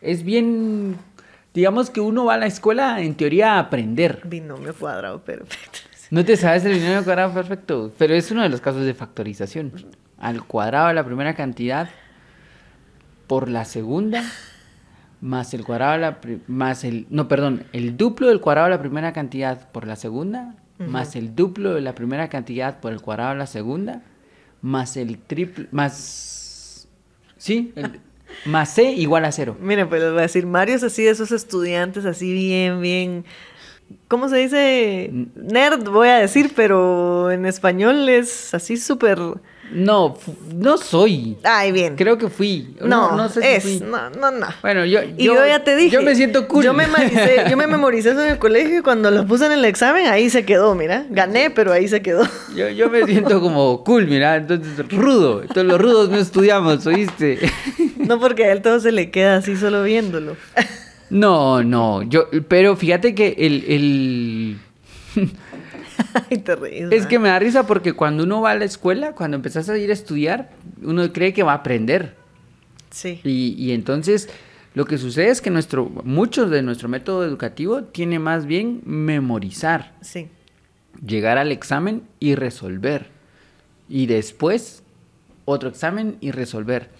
Es 0.00 0.22
bien... 0.22 0.96
Digamos 1.54 1.88
que 1.88 2.02
uno 2.02 2.26
va 2.26 2.34
a 2.34 2.36
la 2.36 2.44
escuela 2.46 3.00
en 3.00 3.14
teoría 3.14 3.54
a 3.54 3.58
aprender. 3.60 4.20
Binomio 4.24 4.74
cuadrado, 4.74 5.24
perfecto. 5.24 5.78
No 6.10 6.24
te 6.24 6.36
sabes 6.36 6.64
el 6.64 6.74
binomio 6.74 7.02
cuadrado 7.04 7.32
perfecto, 7.34 7.92
pero 7.98 8.14
es 8.14 8.30
uno 8.30 8.42
de 8.42 8.48
los 8.48 8.60
casos 8.60 8.84
de 8.84 8.94
factorización. 8.94 9.72
Al 10.18 10.44
cuadrado 10.44 10.88
de 10.88 10.94
la 10.94 11.04
primera 11.04 11.34
cantidad 11.34 11.88
por 13.26 13.48
la 13.48 13.64
segunda 13.64 14.22
más 15.20 15.52
el 15.54 15.64
cuadrado 15.64 15.92
de 15.94 15.98
la 15.98 16.18
más 16.46 16.84
el 16.84 17.06
no, 17.10 17.26
perdón, 17.26 17.64
el 17.72 17.96
duplo 17.96 18.28
del 18.28 18.40
cuadrado 18.40 18.68
de 18.68 18.74
la 18.76 18.80
primera 18.80 19.12
cantidad 19.12 19.68
por 19.72 19.86
la 19.86 19.96
segunda 19.96 20.54
más 20.78 21.16
el 21.16 21.34
duplo 21.34 21.74
de 21.74 21.80
la 21.80 21.94
primera 21.94 22.28
cantidad 22.28 22.78
por 22.80 22.92
el 22.92 23.00
cuadrado 23.00 23.30
de 23.30 23.38
la 23.38 23.46
segunda 23.46 24.02
más 24.60 24.96
el 24.98 25.18
triple 25.18 25.66
más 25.72 26.86
sí, 27.38 27.72
el- 27.76 27.98
más 28.44 28.68
c 28.74 28.92
igual 28.92 29.24
a 29.24 29.32
cero. 29.32 29.56
Miren, 29.60 29.88
pues 29.88 30.02
les 30.02 30.10
voy 30.10 30.18
a 30.18 30.22
decir, 30.22 30.46
Mario 30.46 30.74
es 30.76 30.82
así 30.82 31.02
de 31.04 31.10
esos 31.10 31.32
estudiantes, 31.32 32.04
así 32.04 32.32
bien, 32.32 32.80
bien. 32.80 33.24
¿Cómo 34.08 34.28
se 34.28 34.36
dice? 34.36 35.10
Nerd, 35.34 35.88
voy 35.88 36.08
a 36.08 36.18
decir, 36.18 36.52
pero 36.54 37.30
en 37.32 37.44
español 37.44 38.08
es 38.08 38.54
así 38.54 38.76
súper. 38.76 39.18
No, 39.72 40.16
no 40.54 40.78
soy. 40.78 41.36
Ay, 41.42 41.72
bien. 41.72 41.96
Creo 41.96 42.16
que 42.16 42.28
fui. 42.28 42.76
no, 42.80 43.16
no 43.16 43.28
sé 43.28 43.40
si 43.40 43.48
es. 43.48 43.62
fui. 43.64 43.80
No, 43.80 44.10
no, 44.10 44.30
no. 44.30 44.46
Bueno, 44.62 44.84
yo, 44.84 45.00
Y 45.02 45.24
yo, 45.24 45.34
ya 45.44 45.64
te 45.64 45.74
dije. 45.74 45.90
Yo 45.90 46.02
me 46.02 46.14
siento 46.14 46.46
cool. 46.46 46.64
Yo 46.64 46.72
me, 46.72 46.86
memoricé, 46.86 47.46
yo 47.50 47.56
me 47.56 47.66
memoricé 47.66 48.10
eso 48.10 48.22
en 48.22 48.30
el 48.30 48.38
colegio 48.38 48.78
y 48.78 48.82
cuando 48.82 49.10
lo 49.10 49.26
puse 49.26 49.46
en 49.46 49.52
el 49.52 49.64
examen, 49.64 50.06
ahí 50.06 50.30
se 50.30 50.44
quedó, 50.44 50.76
mira. 50.76 51.04
Gané, 51.10 51.50
pero 51.50 51.72
ahí 51.72 51.88
se 51.88 52.00
quedó. 52.00 52.22
Yo, 52.54 52.68
yo 52.68 52.88
me 52.88 53.04
siento 53.06 53.40
como 53.40 53.82
cool, 53.82 54.06
mira. 54.06 54.36
Entonces, 54.36 54.88
rudo. 54.88 55.42
Entonces, 55.42 55.64
los 55.64 55.80
rudos 55.80 56.10
no 56.10 56.16
estudiamos, 56.16 56.86
¿oíste? 56.86 57.38
No 57.96 58.20
porque 58.20 58.44
a 58.44 58.52
él 58.52 58.62
todo 58.62 58.78
se 58.78 58.92
le 58.92 59.10
queda 59.10 59.38
así 59.38 59.56
solo 59.56 59.82
viéndolo. 59.82 60.36
No, 61.10 61.62
no. 61.62 62.02
Yo, 62.02 62.26
pero 62.48 62.76
fíjate 62.76 63.14
que 63.14 63.34
el. 63.38 63.64
el... 63.68 64.58
y 66.30 66.38
te 66.38 66.56
ríes, 66.56 66.92
Es 66.92 67.06
que 67.06 67.18
me 67.18 67.28
da 67.28 67.38
risa 67.38 67.66
porque 67.66 67.92
cuando 67.92 68.24
uno 68.24 68.40
va 68.40 68.50
a 68.52 68.54
la 68.54 68.64
escuela, 68.64 69.12
cuando 69.12 69.36
empezás 69.36 69.68
a 69.68 69.78
ir 69.78 69.90
a 69.90 69.92
estudiar, 69.92 70.50
uno 70.82 71.12
cree 71.12 71.32
que 71.32 71.42
va 71.42 71.52
a 71.52 71.56
aprender. 71.56 72.14
Sí. 72.90 73.20
Y, 73.24 73.54
y 73.58 73.72
entonces 73.72 74.28
lo 74.74 74.84
que 74.84 74.98
sucede 74.98 75.28
es 75.30 75.40
que 75.40 75.50
nuestro, 75.50 75.90
muchos 76.04 76.50
de 76.50 76.62
nuestro 76.62 76.88
método 76.88 77.24
educativo 77.24 77.84
tiene 77.84 78.18
más 78.18 78.46
bien 78.46 78.82
memorizar, 78.84 79.94
Sí. 80.02 80.28
llegar 81.04 81.38
al 81.38 81.50
examen 81.52 82.02
y 82.20 82.34
resolver. 82.34 83.06
Y 83.88 84.06
después 84.06 84.82
otro 85.44 85.68
examen 85.68 86.16
y 86.20 86.30
resolver. 86.32 86.90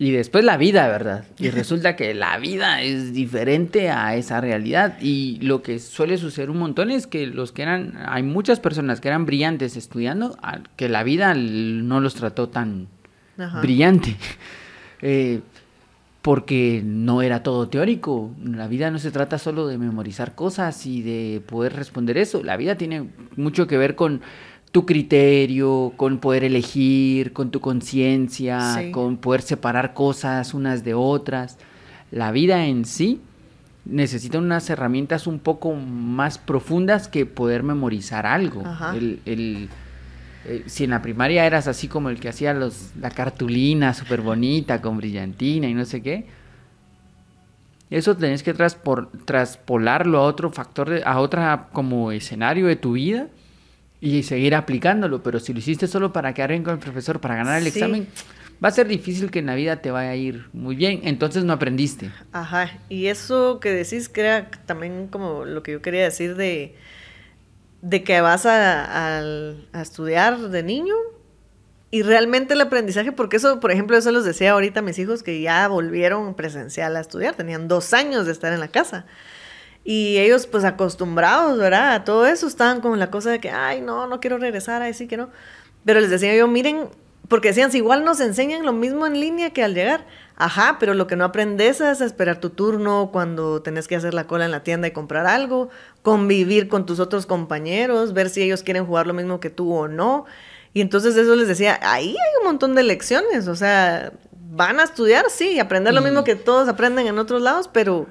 Y 0.00 0.12
después 0.12 0.46
la 0.46 0.56
vida, 0.56 0.88
¿verdad? 0.88 1.26
Y 1.38 1.50
resulta 1.50 1.94
que 1.94 2.14
la 2.14 2.38
vida 2.38 2.80
es 2.80 3.12
diferente 3.12 3.90
a 3.90 4.16
esa 4.16 4.40
realidad. 4.40 4.96
Y 4.98 5.38
lo 5.42 5.62
que 5.62 5.78
suele 5.78 6.16
suceder 6.16 6.48
un 6.48 6.58
montón 6.58 6.90
es 6.90 7.06
que 7.06 7.26
los 7.26 7.52
que 7.52 7.60
eran, 7.60 7.98
hay 8.06 8.22
muchas 8.22 8.60
personas 8.60 9.02
que 9.02 9.08
eran 9.08 9.26
brillantes 9.26 9.76
estudiando, 9.76 10.38
que 10.76 10.88
la 10.88 11.02
vida 11.02 11.34
no 11.34 12.00
los 12.00 12.14
trató 12.14 12.48
tan 12.48 12.88
Ajá. 13.36 13.60
brillante. 13.60 14.16
Eh, 15.02 15.40
porque 16.20 16.82
no 16.84 17.22
era 17.22 17.42
todo 17.42 17.70
teórico. 17.70 18.32
La 18.44 18.68
vida 18.68 18.90
no 18.90 18.98
se 18.98 19.10
trata 19.10 19.38
solo 19.38 19.66
de 19.66 19.78
memorizar 19.78 20.34
cosas 20.34 20.84
y 20.84 21.00
de 21.00 21.40
poder 21.40 21.74
responder 21.74 22.18
eso. 22.18 22.42
La 22.42 22.58
vida 22.58 22.74
tiene 22.74 23.08
mucho 23.36 23.66
que 23.66 23.78
ver 23.78 23.94
con 23.94 24.20
tu 24.72 24.86
criterio, 24.86 25.92
con 25.96 26.18
poder 26.18 26.44
elegir, 26.44 27.32
con 27.32 27.50
tu 27.50 27.60
conciencia, 27.60 28.74
Sí. 28.78 28.90
con 28.92 29.16
poder 29.16 29.42
separar 29.42 29.94
cosas 29.94 30.54
unas 30.54 30.84
de 30.84 30.94
otras. 30.94 31.58
La 32.12 32.30
vida 32.30 32.66
en 32.66 32.84
sí 32.84 33.20
necesita 33.84 34.38
unas 34.38 34.70
herramientas 34.70 35.26
un 35.26 35.38
poco 35.40 35.74
más 35.74 36.38
profundas 36.38 37.08
que 37.08 37.26
poder 37.26 37.62
memorizar 37.64 38.26
algo. 38.26 38.62
El, 38.94 39.20
el- 39.26 39.68
eh, 40.46 40.62
si 40.66 40.84
en 40.84 40.90
la 40.90 41.02
primaria 41.02 41.44
eras 41.46 41.66
así 41.66 41.88
como 41.88 42.08
el 42.08 42.18
que 42.20 42.28
hacía 42.28 42.54
los, 42.54 42.92
la 42.98 43.10
cartulina 43.10 43.92
súper 43.92 44.20
bonita 44.22 44.80
con 44.80 44.96
brillantina 44.96 45.68
y 45.68 45.74
no 45.74 45.84
sé 45.84 46.00
qué, 46.00 46.26
eso 47.90 48.16
tenés 48.16 48.42
que 48.42 48.54
traspor- 48.54 49.08
traspolarlo 49.24 50.18
a 50.18 50.22
otro 50.22 50.50
factor, 50.50 50.88
de- 50.90 51.02
a 51.04 51.18
otra 51.18 51.68
como 51.72 52.12
escenario 52.12 52.66
de 52.68 52.76
tu 52.76 52.92
vida 52.92 53.26
y 54.00 54.22
seguir 54.22 54.54
aplicándolo. 54.54 55.22
Pero 55.22 55.40
si 55.40 55.52
lo 55.52 55.58
hiciste 55.58 55.86
solo 55.86 56.12
para 56.12 56.34
quedar 56.34 56.50
bien 56.50 56.62
con 56.64 56.74
el 56.74 56.80
profesor, 56.80 57.20
para 57.20 57.36
ganar 57.36 57.58
el 57.58 57.64
Sí. 57.64 57.78
examen, 57.78 58.06
va 58.62 58.68
a 58.68 58.72
ser 58.72 58.88
difícil 58.88 59.30
que 59.30 59.38
en 59.40 59.46
la 59.46 59.54
vida 59.54 59.76
te 59.82 59.90
vaya 59.90 60.10
a 60.10 60.16
ir 60.16 60.46
muy 60.52 60.76
bien. 60.76 61.00
Entonces 61.04 61.44
no 61.44 61.52
aprendiste. 61.52 62.10
Ajá, 62.32 62.78
y 62.88 63.06
eso 63.06 63.60
que 63.60 63.70
decís 63.70 64.08
crea 64.08 64.50
también 64.66 65.08
como 65.08 65.44
lo 65.44 65.62
que 65.62 65.72
yo 65.72 65.82
quería 65.82 66.04
decir 66.04 66.36
de, 66.36 66.74
de 67.82 68.04
que 68.04 68.20
vas 68.20 68.46
a, 68.46 69.18
a 69.18 69.82
estudiar 69.82 70.38
de 70.38 70.62
niño 70.62 70.94
y 71.92 72.02
realmente 72.02 72.54
el 72.54 72.60
aprendizaje, 72.60 73.10
porque 73.10 73.36
eso, 73.38 73.58
por 73.58 73.72
ejemplo, 73.72 73.96
eso 73.96 74.12
los 74.12 74.24
decía 74.24 74.52
ahorita 74.52 74.78
a 74.80 74.82
mis 74.82 74.98
hijos 74.98 75.22
que 75.24 75.40
ya 75.40 75.66
volvieron 75.66 76.34
presencial 76.34 76.94
a 76.96 77.00
estudiar, 77.00 77.34
tenían 77.34 77.66
dos 77.66 77.92
años 77.94 78.26
de 78.26 78.32
estar 78.32 78.52
en 78.52 78.60
la 78.60 78.68
casa. 78.68 79.06
Y 79.84 80.18
ellos, 80.18 80.46
pues 80.46 80.64
acostumbrados, 80.64 81.58
¿verdad? 81.58 81.94
A 81.94 82.04
todo 82.04 82.26
eso, 82.26 82.46
estaban 82.46 82.80
con 82.80 82.98
la 82.98 83.10
cosa 83.10 83.30
de 83.30 83.40
que, 83.40 83.50
ay, 83.50 83.80
no, 83.80 84.06
no 84.06 84.20
quiero 84.20 84.38
regresar, 84.38 84.82
ay, 84.82 84.94
sí 84.94 85.06
que 85.08 85.16
no. 85.16 85.30
Pero 85.84 86.00
les 86.00 86.10
decía 86.10 86.34
yo, 86.36 86.46
miren, 86.48 86.88
porque 87.28 87.48
decían, 87.48 87.70
si 87.70 87.78
igual 87.78 88.04
nos 88.04 88.20
enseñan 88.20 88.66
lo 88.66 88.72
mismo 88.72 89.06
en 89.06 89.20
línea 89.20 89.50
que 89.50 89.62
al 89.62 89.74
llegar. 89.74 90.04
Ajá, 90.36 90.78
pero 90.80 90.94
lo 90.94 91.06
que 91.06 91.16
no 91.16 91.24
aprendes 91.24 91.80
es 91.80 92.00
a 92.00 92.04
esperar 92.04 92.40
tu 92.40 92.50
turno 92.50 93.10
cuando 93.12 93.62
tenés 93.62 93.86
que 93.86 93.94
hacer 93.94 94.14
la 94.14 94.26
cola 94.26 94.46
en 94.46 94.50
la 94.50 94.62
tienda 94.62 94.88
y 94.88 94.90
comprar 94.90 95.26
algo, 95.26 95.68
convivir 96.02 96.68
con 96.68 96.86
tus 96.86 96.98
otros 96.98 97.26
compañeros, 97.26 98.14
ver 98.14 98.30
si 98.30 98.42
ellos 98.42 98.62
quieren 98.62 98.86
jugar 98.86 99.06
lo 99.06 99.14
mismo 99.14 99.38
que 99.38 99.50
tú 99.50 99.72
o 99.72 99.86
no. 99.86 100.24
Y 100.72 100.80
entonces 100.80 101.16
eso 101.16 101.36
les 101.36 101.46
decía, 101.46 101.78
ahí 101.82 102.10
hay 102.10 102.38
un 102.40 102.46
montón 102.46 102.74
de 102.74 102.82
lecciones, 102.82 103.48
o 103.48 103.54
sea, 103.54 104.12
van 104.32 104.80
a 104.80 104.84
estudiar, 104.84 105.26
sí, 105.30 105.58
aprender 105.58 105.94
lo 105.94 106.00
mismo 106.00 106.24
que 106.24 106.36
todos 106.36 106.68
aprenden 106.68 107.06
en 107.06 107.18
otros 107.18 107.42
lados, 107.42 107.68
pero 107.72 108.06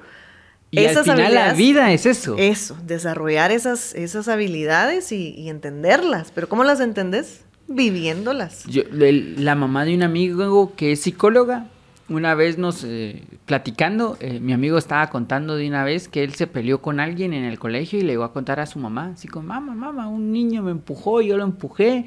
Y 0.72 0.84
al 0.84 0.94
final 1.04 1.34
la 1.34 1.52
vida 1.54 1.92
es 1.92 2.06
eso. 2.06 2.36
eso, 2.38 2.76
desarrollar 2.86 3.50
esas, 3.50 3.94
esas 3.94 4.28
habilidades 4.28 5.10
y, 5.12 5.30
y 5.36 5.48
entenderlas. 5.48 6.30
Pero 6.34 6.48
¿cómo 6.48 6.62
las 6.64 6.80
entendés? 6.80 7.44
Viviéndolas. 7.66 8.64
Yo- 8.66 8.82
el- 8.82 9.44
la 9.44 9.54
mamá 9.54 9.84
de 9.84 9.94
un 9.94 10.02
amigo 10.02 10.72
que 10.76 10.92
es 10.92 11.00
psicóloga, 11.02 11.66
una 12.08 12.34
vez 12.34 12.58
nos 12.58 12.82
eh, 12.84 13.22
platicando, 13.46 14.16
eh, 14.20 14.40
mi 14.40 14.52
amigo 14.52 14.78
estaba 14.78 15.08
contando 15.10 15.54
de 15.56 15.68
una 15.68 15.84
vez 15.84 16.08
que 16.08 16.24
él 16.24 16.34
se 16.34 16.46
peleó 16.48 16.80
con 16.82 16.98
alguien 17.00 17.32
en 17.32 17.44
el 17.44 17.58
colegio 17.58 17.98
y 17.98 18.02
le 18.02 18.14
iba 18.14 18.26
a 18.26 18.32
contar 18.32 18.58
a 18.58 18.66
su 18.66 18.78
mamá, 18.80 19.12
así 19.14 19.28
como, 19.28 19.46
mamá, 19.48 19.74
mamá, 19.74 20.08
un 20.08 20.32
niño 20.32 20.62
me 20.62 20.72
empujó, 20.72 21.20
yo 21.20 21.36
lo 21.36 21.44
empujé 21.44 22.06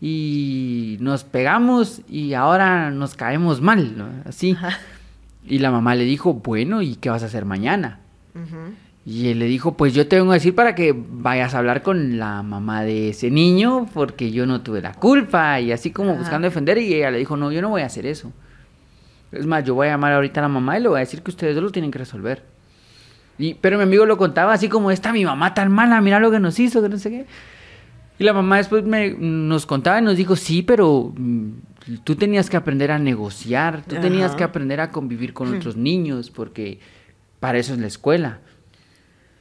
y 0.00 0.96
nos 1.00 1.24
pegamos 1.24 2.00
y 2.08 2.34
ahora 2.34 2.90
nos 2.90 3.14
caemos 3.14 3.60
mal, 3.60 3.96
¿no? 3.98 4.08
así. 4.24 4.52
Ajá. 4.52 4.78
Y 5.46 5.58
la 5.58 5.70
mamá 5.70 5.94
le 5.94 6.04
dijo, 6.04 6.34
bueno, 6.34 6.82
¿y 6.82 6.96
qué 6.96 7.10
vas 7.10 7.22
a 7.22 7.26
hacer 7.26 7.44
mañana? 7.44 8.00
Y 9.04 9.28
él 9.28 9.38
le 9.38 9.46
dijo, 9.46 9.76
pues 9.76 9.94
yo 9.94 10.06
te 10.06 10.16
vengo 10.16 10.30
a 10.30 10.34
decir 10.34 10.54
para 10.54 10.74
que 10.74 10.94
vayas 10.94 11.54
a 11.54 11.58
hablar 11.58 11.82
con 11.82 12.18
la 12.18 12.42
mamá 12.42 12.82
de 12.82 13.08
ese 13.10 13.30
niño, 13.30 13.86
porque 13.92 14.30
yo 14.30 14.46
no 14.46 14.60
tuve 14.60 14.82
la 14.82 14.92
culpa, 14.92 15.58
y 15.60 15.72
así 15.72 15.90
como 15.90 16.10
Ajá. 16.10 16.20
buscando 16.20 16.46
defender, 16.46 16.78
y 16.78 16.94
ella 16.94 17.10
le 17.10 17.18
dijo, 17.18 17.36
no, 17.36 17.50
yo 17.50 17.62
no 17.62 17.70
voy 17.70 17.82
a 17.82 17.86
hacer 17.86 18.06
eso. 18.06 18.32
Es 19.32 19.46
más, 19.46 19.64
yo 19.64 19.74
voy 19.74 19.88
a 19.88 19.92
llamar 19.92 20.12
ahorita 20.12 20.40
a 20.40 20.42
la 20.42 20.48
mamá 20.48 20.78
y 20.78 20.82
le 20.82 20.88
voy 20.88 20.96
a 20.98 21.00
decir 21.00 21.22
que 21.22 21.30
ustedes 21.30 21.54
dos 21.54 21.64
lo 21.64 21.70
tienen 21.70 21.90
que 21.90 21.98
resolver. 21.98 22.44
Y, 23.38 23.54
pero 23.54 23.78
mi 23.78 23.84
amigo 23.84 24.04
lo 24.04 24.18
contaba 24.18 24.52
así 24.52 24.68
como, 24.68 24.90
está 24.90 25.12
mi 25.12 25.24
mamá 25.24 25.54
tan 25.54 25.72
mala, 25.72 26.00
mira 26.00 26.20
lo 26.20 26.30
que 26.30 26.40
nos 26.40 26.58
hizo, 26.60 26.82
que 26.82 26.88
no 26.88 26.98
sé 26.98 27.10
qué. 27.10 27.26
Y 28.18 28.24
la 28.24 28.34
mamá 28.34 28.58
después 28.58 28.84
me, 28.84 29.14
nos 29.18 29.64
contaba 29.64 29.98
y 29.98 30.02
nos 30.02 30.16
dijo, 30.16 30.36
sí, 30.36 30.62
pero 30.62 31.12
mm, 31.16 31.50
tú 32.04 32.16
tenías 32.16 32.50
que 32.50 32.56
aprender 32.56 32.90
a 32.90 32.98
negociar, 32.98 33.82
tú 33.82 33.96
tenías 33.96 34.34
que 34.34 34.44
aprender 34.44 34.80
a 34.80 34.90
convivir 34.90 35.32
con 35.32 35.54
otros 35.54 35.76
niños, 35.76 36.30
porque 36.30 36.80
para 37.40 37.58
eso 37.58 37.74
es 37.74 37.80
la 37.80 37.86
escuela. 37.86 38.40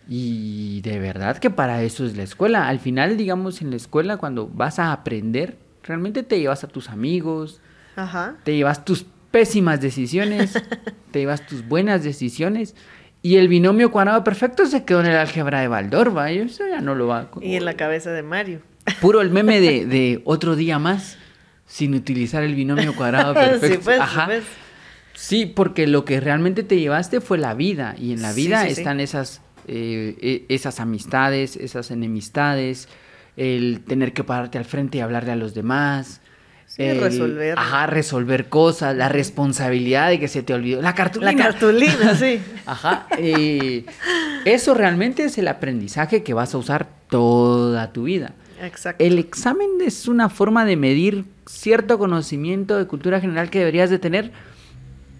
Y 0.07 0.81
de 0.81 0.99
verdad 0.99 1.37
que 1.37 1.49
para 1.49 1.83
eso 1.83 2.05
es 2.05 2.17
la 2.17 2.23
escuela. 2.23 2.67
Al 2.67 2.79
final, 2.79 3.15
digamos, 3.15 3.61
en 3.61 3.69
la 3.69 3.75
escuela, 3.75 4.17
cuando 4.17 4.47
vas 4.47 4.79
a 4.79 4.91
aprender, 4.91 5.57
realmente 5.83 6.23
te 6.23 6.39
llevas 6.39 6.63
a 6.63 6.67
tus 6.67 6.89
amigos, 6.89 7.61
Ajá. 7.95 8.37
te 8.43 8.55
llevas 8.55 8.85
tus 8.85 9.05
pésimas 9.29 9.81
decisiones, 9.81 10.53
te 11.11 11.19
llevas 11.19 11.45
tus 11.45 11.67
buenas 11.67 12.03
decisiones. 12.03 12.75
Y 13.21 13.35
el 13.35 13.49
binomio 13.49 13.91
cuadrado 13.91 14.23
perfecto 14.23 14.65
se 14.65 14.85
quedó 14.85 15.01
en 15.01 15.07
el 15.07 15.17
álgebra 15.17 15.59
de 15.59 15.67
Baldor, 15.67 16.13
y 16.31 16.37
eso 16.37 16.63
ya 16.67 16.79
no 16.79 16.95
lo 16.95 17.07
va 17.07 17.19
a... 17.19 17.29
Y 17.41 17.55
en 17.55 17.65
la 17.65 17.75
cabeza 17.75 18.11
de 18.11 18.23
Mario. 18.23 18.61
Puro 19.01 19.21
el 19.21 19.29
meme 19.29 19.59
de, 19.59 19.85
de 19.85 20.21
otro 20.23 20.55
día 20.55 20.79
más 20.79 21.17
sin 21.69 21.93
utilizar 21.93 22.43
el 22.43 22.55
binomio 22.55 22.93
cuadrado 22.95 23.33
perfecto. 23.35 23.67
Sí, 23.67 23.79
pues, 23.83 23.95
sí, 23.97 24.01
Ajá. 24.01 24.25
pues. 24.25 24.43
Sí, 25.13 25.45
porque 25.45 25.85
lo 25.87 26.03
que 26.03 26.19
realmente 26.19 26.63
te 26.63 26.77
llevaste 26.79 27.21
fue 27.21 27.37
la 27.37 27.53
vida 27.53 27.95
y 27.97 28.11
en 28.13 28.21
la 28.21 28.33
vida 28.33 28.63
sí, 28.63 28.73
sí. 28.75 28.81
están 28.81 28.99
esas 28.99 29.41
eh, 29.67 30.15
e- 30.21 30.45
esas 30.53 30.79
amistades, 30.79 31.55
esas 31.55 31.91
enemistades, 31.91 32.87
el 33.37 33.81
tener 33.87 34.13
que 34.13 34.23
pararte 34.23 34.57
al 34.57 34.65
frente 34.65 34.97
y 34.97 35.01
hablarle 35.01 35.31
a 35.31 35.35
los 35.35 35.53
demás. 35.53 36.21
El- 36.77 37.01
resolver. 37.01 37.57
Ajá, 37.57 37.85
resolver 37.87 38.47
cosas, 38.47 38.95
la 38.95 39.09
responsabilidad 39.09 40.09
de 40.09 40.19
que 40.19 40.27
se 40.27 40.41
te 40.43 40.53
olvidó. 40.53 40.81
La 40.81 40.95
cartulina. 40.95 41.31
La 41.33 41.37
cartulina, 41.37 42.15
sí. 42.19 42.39
Ajá. 42.65 43.07
eh, 43.17 43.85
eso 44.45 44.73
realmente 44.73 45.25
es 45.25 45.37
el 45.37 45.47
aprendizaje 45.49 46.23
que 46.23 46.33
vas 46.33 46.53
a 46.53 46.57
usar 46.57 46.87
toda 47.09 47.91
tu 47.91 48.03
vida. 48.03 48.33
Exacto. 48.61 49.03
El 49.03 49.19
examen 49.19 49.67
es 49.85 50.07
una 50.07 50.29
forma 50.29 50.63
de 50.65 50.75
medir 50.77 51.25
cierto 51.49 51.97
conocimiento 51.97 52.77
de 52.77 52.85
cultura 52.85 53.19
general 53.19 53.49
que 53.49 53.59
deberías 53.59 53.89
de 53.89 53.97
tener 53.97 54.31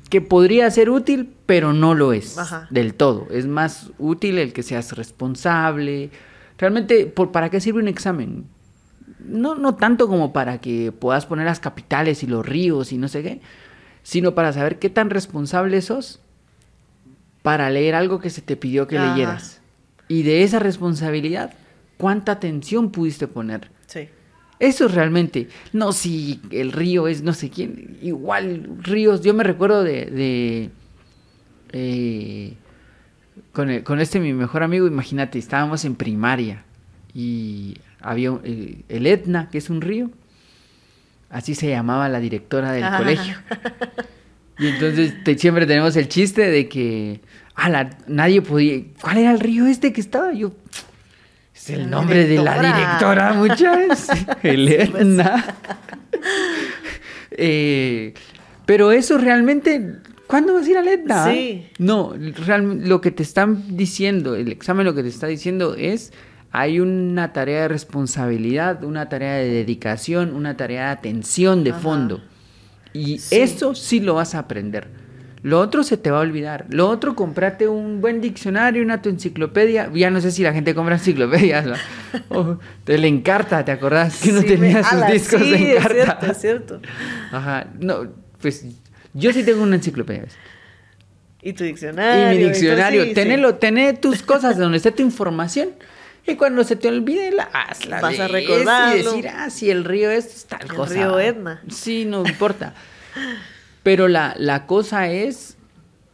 que 0.09 0.21
podría 0.21 0.69
ser 0.69 0.89
útil, 0.89 1.33
pero 1.45 1.73
no 1.73 1.95
lo 1.95 2.13
es 2.13 2.37
Ajá. 2.37 2.67
del 2.69 2.93
todo. 2.93 3.27
Es 3.31 3.47
más 3.47 3.91
útil 3.97 4.37
el 4.37 4.53
que 4.53 4.63
seas 4.63 4.95
responsable. 4.95 6.11
Realmente, 6.57 7.07
¿por, 7.07 7.31
¿para 7.31 7.49
qué 7.49 7.59
sirve 7.59 7.79
un 7.79 7.87
examen? 7.87 8.45
No, 9.19 9.55
no 9.55 9.75
tanto 9.75 10.07
como 10.07 10.31
para 10.31 10.61
que 10.61 10.91
puedas 10.91 11.25
poner 11.25 11.45
las 11.45 11.59
capitales 11.59 12.23
y 12.23 12.27
los 12.27 12.45
ríos 12.45 12.91
y 12.91 12.97
no 12.97 13.07
sé 13.07 13.23
qué, 13.23 13.41
sino 14.03 14.35
para 14.35 14.53
saber 14.53 14.77
qué 14.77 14.89
tan 14.89 15.09
responsable 15.09 15.81
sos 15.81 16.19
para 17.41 17.69
leer 17.69 17.95
algo 17.95 18.19
que 18.19 18.29
se 18.29 18.41
te 18.41 18.55
pidió 18.55 18.87
que 18.87 18.97
Ajá. 18.97 19.07
leyeras. 19.07 19.61
Y 20.07 20.23
de 20.23 20.43
esa 20.43 20.59
responsabilidad, 20.59 21.53
¿cuánta 21.97 22.33
atención 22.33 22.91
pudiste 22.91 23.27
poner? 23.27 23.71
Eso 24.59 24.87
es 24.87 24.93
realmente, 24.93 25.47
no 25.71 25.93
si 25.93 26.41
el 26.51 26.71
río 26.73 27.07
es 27.07 27.21
no 27.23 27.33
sé 27.33 27.49
quién, 27.49 27.97
igual 28.01 28.67
ríos, 28.81 29.21
yo 29.21 29.33
me 29.33 29.43
recuerdo 29.45 29.83
de, 29.83 30.05
de 30.07 30.69
eh, 31.71 32.53
con, 33.53 33.69
el- 33.69 33.83
con 33.83 33.99
este 34.01 34.19
mi 34.19 34.33
mejor 34.33 34.63
amigo, 34.63 34.85
imagínate, 34.87 35.39
estábamos 35.39 35.85
en 35.85 35.95
primaria 35.95 36.63
y 37.13 37.77
había 38.01 38.31
un- 38.31 38.41
eh, 38.43 38.81
el 38.89 39.07
Etna, 39.07 39.49
que 39.49 39.57
es 39.59 39.69
un 39.69 39.79
río, 39.81 40.11
así 41.29 41.55
se 41.55 41.69
llamaba 41.69 42.09
la 42.09 42.19
directora 42.19 42.71
del 42.71 42.83
Ajá. 42.83 42.97
colegio. 42.97 43.35
Y 44.61 44.67
entonces 44.67 45.13
te- 45.23 45.37
siempre 45.37 45.65
tenemos 45.65 45.95
el 45.95 46.09
chiste 46.09 46.49
de 46.49 46.67
que, 46.67 47.21
ala, 47.55 47.91
nadie 48.07 48.41
podía, 48.41 48.81
¿cuál 49.01 49.19
era 49.19 49.31
el 49.31 49.39
río 49.39 49.65
este 49.67 49.93
que 49.93 50.01
estaba? 50.01 50.33
Yo, 50.33 50.51
Es 51.59 51.69
el 51.71 51.89
nombre 51.89 52.25
de 52.25 52.37
la 52.41 52.53
directora, 52.61 53.33
muchachos. 53.33 54.07
Elena. 54.43 55.43
Eh, 57.31 58.13
pero 58.65 58.91
eso 58.91 59.17
realmente, 59.17 59.97
¿cuándo 60.27 60.53
vas 60.55 60.65
a 60.65 60.69
ir 60.69 60.77
a 60.77 60.81
Elena? 60.81 61.25
Sí. 61.25 61.67
No, 61.77 62.13
realmente 62.45 62.87
lo 62.87 63.01
que 63.01 63.11
te 63.11 63.23
están 63.23 63.77
diciendo, 63.77 64.35
el 64.35 64.51
examen 64.51 64.85
lo 64.85 64.93
que 64.95 65.03
te 65.03 65.09
está 65.09 65.27
diciendo 65.27 65.75
es, 65.77 66.11
hay 66.51 66.79
una 66.79 67.31
tarea 67.31 67.61
de 67.63 67.67
responsabilidad, 67.67 68.83
una 68.83 69.09
tarea 69.09 69.35
de 69.35 69.47
dedicación, 69.49 70.33
una 70.35 70.57
tarea 70.57 70.85
de 70.87 70.91
atención 70.91 71.63
de 71.63 71.71
Ajá. 71.71 71.79
fondo. 71.79 72.21
Y 72.93 73.19
Sí. 73.19 73.37
eso 73.39 73.75
sí 73.75 73.99
lo 73.99 74.15
vas 74.15 74.33
a 74.35 74.39
aprender. 74.39 74.87
Lo 75.41 75.59
otro 75.59 75.83
se 75.83 75.95
te 75.97 76.11
va 76.11 76.17
a 76.17 76.21
olvidar. 76.21 76.65
Lo 76.69 76.89
otro, 76.89 77.15
comprate 77.15 77.67
un 77.67 78.01
buen 78.01 78.19
diccionario, 78.19 78.83
una 78.83 79.01
tu 79.01 79.09
enciclopedia. 79.09 79.89
Ya 79.93 80.09
no 80.11 80.19
sé 80.19 80.31
si 80.31 80.43
la 80.43 80.51
gente 80.53 80.75
compra 80.75 80.95
enciclopedias. 80.95 81.65
¿no? 82.29 82.59
Te 82.83 82.97
le 82.97 83.07
encarta, 83.07 83.63
¿te 83.63 83.71
acordás 83.71 84.21
que 84.21 84.31
uno 84.31 84.41
Sí, 84.41 84.47
tenía 84.47 84.83
sus 84.83 84.91
ala, 84.93 85.11
discos 85.11 85.41
sí, 85.41 85.51
de 85.51 85.77
Es 85.77 85.85
encarta? 85.85 85.93
cierto, 85.93 86.25
es 86.31 86.37
cierto. 86.41 86.81
Ajá. 87.31 87.67
No, 87.79 88.07
pues 88.41 88.65
yo 89.13 89.31
sí 89.31 89.43
tengo 89.43 89.63
una 89.63 89.75
enciclopedia. 89.77 90.23
¿ves? 90.23 90.35
Y 91.41 91.53
tu 91.53 91.63
Y 91.63 91.67
diccionario. 91.67 92.37
mi 92.37 92.43
diccionario. 92.45 93.05
sí. 93.05 93.13
Tenelo, 93.13 93.55
tené 93.55 93.93
tus 93.93 94.21
cosas 94.23 94.57
donde 94.57 94.77
esté 94.77 94.91
tu 94.91 95.03
información. 95.03 95.69
Y 96.27 96.35
cuando 96.35 96.63
se 96.65 96.75
te 96.75 96.89
olvide, 96.89 97.31
la 97.31 97.43
hazla. 97.43 98.01
Vas 98.01 98.19
a 98.19 98.27
lees 98.27 98.31
recordarlo. 98.31 98.99
Y 98.99 99.21
decir, 99.21 99.27
ah, 99.29 99.49
si 99.49 99.71
el 99.71 99.85
río 99.85 100.11
es 100.11 100.45
tal 100.47 100.63
El 100.63 100.73
cosa. 100.73 100.93
río 100.93 101.17
Etna. 101.17 101.61
Sí, 101.69 102.03
no 102.05 102.25
importa. 102.27 102.73
Pero 103.89 104.07
la, 104.07 104.35
la 104.37 104.67
cosa 104.67 105.07
es 105.09 105.57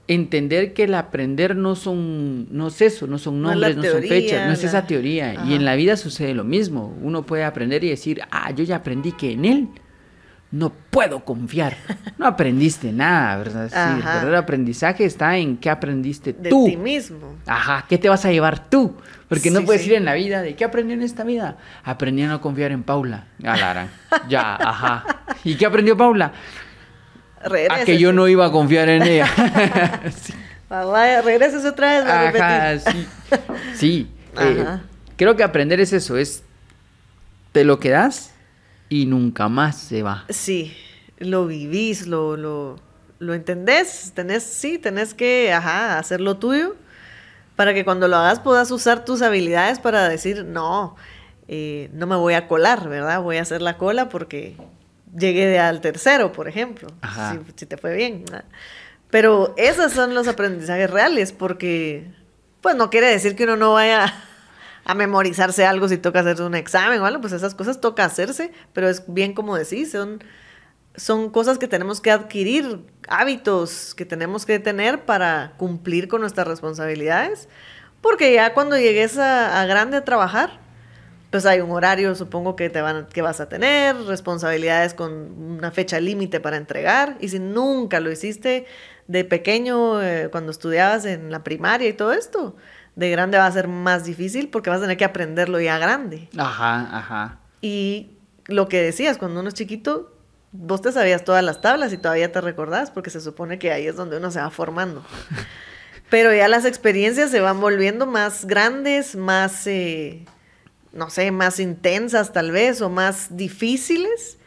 entender 0.07 0.73
que 0.73 0.85
el 0.85 0.93
aprender 0.93 1.57
no 1.57 1.75
son, 1.75 2.47
no 2.55 2.67
es 2.69 2.81
eso, 2.81 3.05
no 3.05 3.17
son 3.17 3.41
No 3.41 3.51
es 3.51 3.57
la 3.57 3.67
nombres, 3.67 3.75
no 3.75 3.91
son 3.99 4.01
teoría, 4.07 4.09
fechas, 4.29 4.47
no 4.47 4.53
es 4.53 4.63
la- 4.63 4.69
esa 4.69 4.87
teoría. 4.87 5.31
Ajá. 5.31 5.45
Y 5.45 5.55
en 5.55 5.65
la 5.65 5.75
vida 5.75 5.97
sucede 5.97 6.33
lo 6.33 6.45
mismo. 6.45 6.97
Uno 7.01 7.23
puede 7.25 7.43
aprender 7.43 7.83
y 7.83 7.89
decir, 7.89 8.21
ah, 8.31 8.49
yo 8.51 8.63
ya 8.63 8.77
aprendí 8.77 9.11
que 9.11 9.33
en 9.33 9.43
él 9.43 9.67
no 10.51 10.71
puedo 10.89 11.25
confiar. 11.25 11.75
No 12.17 12.27
aprendiste 12.27 12.93
nada, 12.93 13.35
¿verdad? 13.39 13.67
Sí, 13.69 13.75
el 13.77 14.03
verdadero 14.05 14.37
aprendizaje 14.37 15.03
está 15.03 15.35
en 15.37 15.57
qué 15.57 15.69
aprendiste 15.69 16.31
De 16.31 16.49
tú. 16.49 16.65
ti 16.65 16.77
mismo. 16.77 17.35
Ajá, 17.45 17.85
¿qué 17.89 17.97
te 17.97 18.07
vas 18.07 18.23
a 18.23 18.31
llevar 18.31 18.69
tú? 18.69 18.95
Porque 19.27 19.51
no 19.51 19.63
puedes 19.63 19.81
sí. 19.81 19.89
ir 19.89 19.95
en 19.95 20.05
la 20.05 20.13
vida 20.13 20.41
de 20.41 20.55
¿qué 20.55 20.63
aprendí 20.63 20.93
en 20.93 21.01
esta 21.01 21.25
vida? 21.25 21.57
Aprendí 21.83 22.21
a 22.21 22.29
no 22.29 22.39
confiar 22.39 22.71
en 22.71 22.83
Paula. 22.83 23.25
A 23.43 23.57
la 23.57 23.69
gran. 23.73 23.89
Ya, 24.29 24.55
ajá. 24.55 25.03
¿Y 25.43 25.55
qué 25.55 25.65
aprendió 25.65 25.97
Paula? 25.97 26.31
A 27.69 27.83
que 27.85 27.97
yo 27.99 28.11
no 28.11 28.27
iba 28.27 28.45
a 28.45 28.51
confiar 28.51 28.89
en 28.89 29.03
ella. 29.03 29.27
Sí. 30.21 30.33
Vaya, 30.67 31.21
regrésese 31.21 31.67
otra 31.67 31.99
vez 31.99 32.09
a 32.09 32.29
Ajá, 32.29 32.79
sí. 32.79 33.07
Sí. 33.75 34.11
eh, 34.39 34.61
Ajá. 34.61 34.81
creo 35.15 35.35
que 35.35 35.43
aprender 35.43 35.79
es 35.79 35.93
eso, 35.93 36.17
es 36.17 36.43
te 37.51 37.63
lo 37.63 37.79
quedas 37.79 38.33
y 38.89 39.05
nunca 39.05 39.47
más 39.47 39.77
se 39.77 40.03
va. 40.03 40.25
Sí, 40.29 40.75
lo 41.17 41.45
vivís, 41.45 42.07
lo, 42.07 42.35
lo, 42.35 42.79
lo 43.19 43.33
entendés, 43.33 44.11
tenés, 44.15 44.43
sí, 44.43 44.77
tenés 44.77 45.13
que, 45.13 45.53
ajá, 45.53 45.99
hacer 45.99 46.19
lo 46.19 46.37
tuyo 46.37 46.75
para 47.55 47.73
que 47.73 47.85
cuando 47.85 48.07
lo 48.07 48.17
hagas 48.17 48.39
puedas 48.39 48.71
usar 48.71 49.05
tus 49.05 49.21
habilidades 49.21 49.79
para 49.79 50.09
decir, 50.09 50.45
no, 50.45 50.95
eh, 51.47 51.89
no 51.93 52.07
me 52.07 52.15
voy 52.15 52.33
a 52.33 52.47
colar, 52.47 52.89
¿verdad? 52.89 53.21
Voy 53.21 53.37
a 53.37 53.41
hacer 53.41 53.61
la 53.61 53.77
cola 53.77 54.09
porque 54.09 54.57
llegué 55.17 55.45
de- 55.47 55.59
al 55.59 55.81
tercero, 55.81 56.31
por 56.31 56.47
ejemplo, 56.47 56.87
si, 57.45 57.53
si 57.55 57.65
te 57.65 57.77
fue 57.77 57.95
bien. 57.95 58.25
Pero 59.09 59.53
esos 59.57 59.93
son 59.93 60.13
los 60.13 60.27
aprendizajes 60.27 60.89
reales 60.89 61.31
porque, 61.31 62.11
pues 62.61 62.75
no 62.75 62.89
quiere 62.89 63.07
decir 63.07 63.35
que 63.35 63.43
uno 63.45 63.55
no 63.55 63.73
vaya 63.73 64.13
a 64.83 64.93
memorizarse 64.93 65.65
algo 65.65 65.87
si 65.87 65.97
toca 65.97 66.19
hacerse 66.19 66.43
un 66.43 66.55
examen 66.55 66.99
o 67.01 67.05
algo, 67.05 67.21
pues 67.21 67.33
esas 67.33 67.55
cosas 67.55 67.79
toca 67.81 68.03
hacerse, 68.05 68.51
pero 68.73 68.87
es 68.89 69.03
bien 69.07 69.33
como 69.33 69.55
decís, 69.55 69.91
son, 69.91 70.23
son 70.95 71.29
cosas 71.29 71.57
que 71.57 71.67
tenemos 71.67 72.01
que 72.01 72.11
adquirir, 72.11 72.81
hábitos 73.07 73.95
que 73.95 74.05
tenemos 74.05 74.45
que 74.45 74.59
tener 74.59 75.05
para 75.05 75.53
cumplir 75.57 76.07
con 76.07 76.21
nuestras 76.21 76.47
responsabilidades, 76.47 77.47
porque 78.01 78.33
ya 78.33 78.53
cuando 78.53 78.77
llegues 78.77 79.17
a, 79.17 79.59
a 79.61 79.65
grande 79.65 79.97
a 79.97 80.05
trabajar, 80.05 80.59
pues 81.35 81.45
hay 81.45 81.59
un 81.59 81.71
horario, 81.71 82.15
supongo 82.15 82.55
que 82.55 82.69
te 82.69 82.79
van, 82.79 83.07
que 83.07 83.21
vas 83.21 83.41
a 83.41 83.49
tener, 83.49 83.93
responsabilidades 84.03 84.93
con 84.93 85.11
una 85.11 85.69
fecha 85.69 85.99
límite 85.99 86.39
para 86.39 86.55
entregar, 86.55 87.17
y 87.19 87.27
si 87.27 87.39
nunca 87.39 87.99
lo 87.99 88.09
hiciste 88.09 88.65
de 89.09 89.25
pequeño, 89.25 90.01
eh, 90.01 90.29
cuando 90.31 90.51
estudiabas 90.51 91.03
en 91.03 91.33
la 91.33 91.43
primaria 91.43 91.89
y 91.89 91.91
todo 91.91 92.13
esto, 92.13 92.55
de 92.95 93.09
grande 93.09 93.37
va 93.37 93.47
a 93.47 93.51
ser 93.51 93.67
más 93.67 94.05
difícil 94.05 94.47
porque 94.47 94.69
vas 94.69 94.79
a 94.79 94.83
tener 94.83 94.95
que 94.95 95.03
aprenderlo 95.03 95.59
ya 95.59 95.77
grande. 95.77 96.29
Ajá, 96.37 96.87
ajá. 96.97 97.39
Y 97.59 98.11
lo 98.45 98.69
que 98.69 98.81
decías, 98.81 99.17
cuando 99.17 99.41
uno 99.41 99.49
es 99.49 99.55
chiquito, 99.55 100.15
vos 100.53 100.81
te 100.81 100.93
sabías 100.93 101.25
todas 101.25 101.43
las 101.43 101.59
tablas 101.59 101.91
y 101.91 101.97
todavía 101.97 102.31
te 102.31 102.39
recordás, 102.39 102.91
porque 102.91 103.09
se 103.09 103.19
supone 103.19 103.59
que 103.59 103.73
ahí 103.73 103.87
es 103.87 103.97
donde 103.97 104.19
uno 104.19 104.31
se 104.31 104.39
va 104.39 104.51
formando. 104.51 105.03
Pero 106.09 106.33
ya 106.33 106.47
las 106.47 106.63
experiencias 106.63 107.29
se 107.29 107.41
van 107.41 107.59
volviendo 107.59 108.05
más 108.05 108.45
grandes, 108.45 109.17
más, 109.17 109.67
eh, 109.67 110.23
no 110.95 111.09
sé, 111.09 111.29
más 111.31 111.59
intensas 111.59 112.33
tal 112.33 112.51
vez, 112.51 112.81
o 112.81 112.89
más 112.89 113.35
difíciles, 113.37 114.37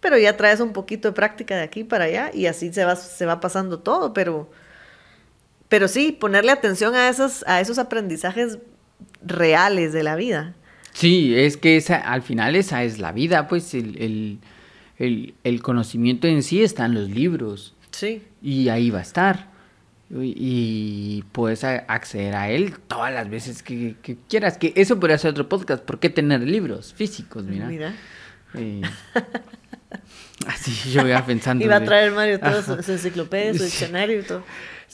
pero 0.00 0.18
ya 0.18 0.36
traes 0.36 0.60
un 0.60 0.72
poquito 0.72 1.08
de 1.08 1.12
práctica 1.14 1.56
de 1.56 1.62
aquí 1.62 1.82
para 1.82 2.04
allá 2.04 2.30
y 2.32 2.46
así 2.46 2.72
se 2.72 2.84
va, 2.84 2.94
se 2.94 3.24
va 3.26 3.40
pasando 3.40 3.78
todo, 3.80 4.12
pero, 4.12 4.50
pero 5.68 5.88
sí, 5.88 6.12
ponerle 6.12 6.52
atención 6.52 6.94
a 6.94 7.08
esos, 7.08 7.42
a 7.46 7.60
esos 7.60 7.78
aprendizajes 7.78 8.58
reales 9.24 9.92
de 9.92 10.02
la 10.02 10.14
vida. 10.16 10.54
Sí, 10.92 11.34
es 11.36 11.56
que 11.56 11.76
esa, 11.76 11.96
al 11.96 12.22
final 12.22 12.54
esa 12.54 12.84
es 12.84 12.98
la 12.98 13.10
vida, 13.12 13.48
pues 13.48 13.74
el, 13.74 13.96
el, 14.00 14.38
el- 14.98 15.34
el 15.42 15.62
conocimiento 15.62 16.28
en 16.28 16.42
sí 16.42 16.62
está 16.62 16.84
en 16.86 16.94
los 16.94 17.08
libros 17.08 17.74
Sí. 17.90 18.22
y 18.42 18.68
ahí 18.68 18.90
va 18.90 18.98
a 19.00 19.02
estar. 19.02 19.48
Y, 20.10 21.24
puedes 21.32 21.64
acceder 21.64 22.34
a 22.36 22.50
él 22.50 22.74
todas 22.86 23.12
las 23.12 23.28
veces 23.28 23.62
que, 23.62 23.96
que 24.02 24.16
quieras. 24.28 24.58
Que 24.58 24.72
eso 24.76 25.00
podría 25.00 25.18
ser 25.18 25.30
otro 25.30 25.48
podcast. 25.48 25.82
¿Por 25.82 25.98
qué 25.98 26.10
tener 26.10 26.40
libros 26.42 26.92
físicos? 26.94 27.44
Mira. 27.44 27.66
Mira. 27.66 27.94
Eh, 28.54 28.82
así 30.46 30.90
yo 30.92 31.06
iba 31.06 31.24
pensando. 31.26 31.64
Iba 31.64 31.76
a 31.76 31.84
traer 31.84 32.12
Mario 32.12 32.38
todo 32.38 32.58
Ajá. 32.58 32.76
su, 32.76 32.82
su 32.82 32.92
enciclopedia, 32.92 33.52
su 33.54 33.58
Sí. 33.60 33.64
diccionario 33.64 34.20
y 34.20 34.22
todo. 34.22 34.44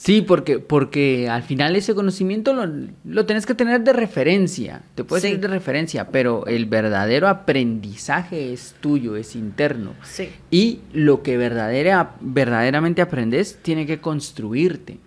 Sí, 0.03 0.23
porque, 0.23 0.57
porque 0.57 1.29
al 1.29 1.43
final 1.43 1.75
ese 1.75 1.93
conocimiento 1.93 2.53
lo, 2.53 2.67
lo 3.05 3.25
tenés 3.27 3.45
que 3.45 3.53
tener 3.53 3.81
de 3.81 3.93
referencia, 3.93 4.81
te 4.95 5.03
puedes 5.03 5.21
Sí. 5.21 5.27
tener 5.27 5.41
de 5.41 5.47
referencia, 5.49 6.07
pero 6.09 6.47
el 6.47 6.65
verdadero 6.65 7.27
aprendizaje 7.27 8.51
es 8.51 8.73
tuyo, 8.81 9.15
es 9.15 9.35
interno. 9.35 9.93
Sí. 10.03 10.29
Y 10.49 10.79
lo 10.91 11.21
que 11.21 11.37
verdadera, 11.37 12.15
verdaderamente 12.19 13.03
aprendes 13.03 13.59
tiene 13.61 13.85
que 13.85 13.99
construirte. 13.99 14.97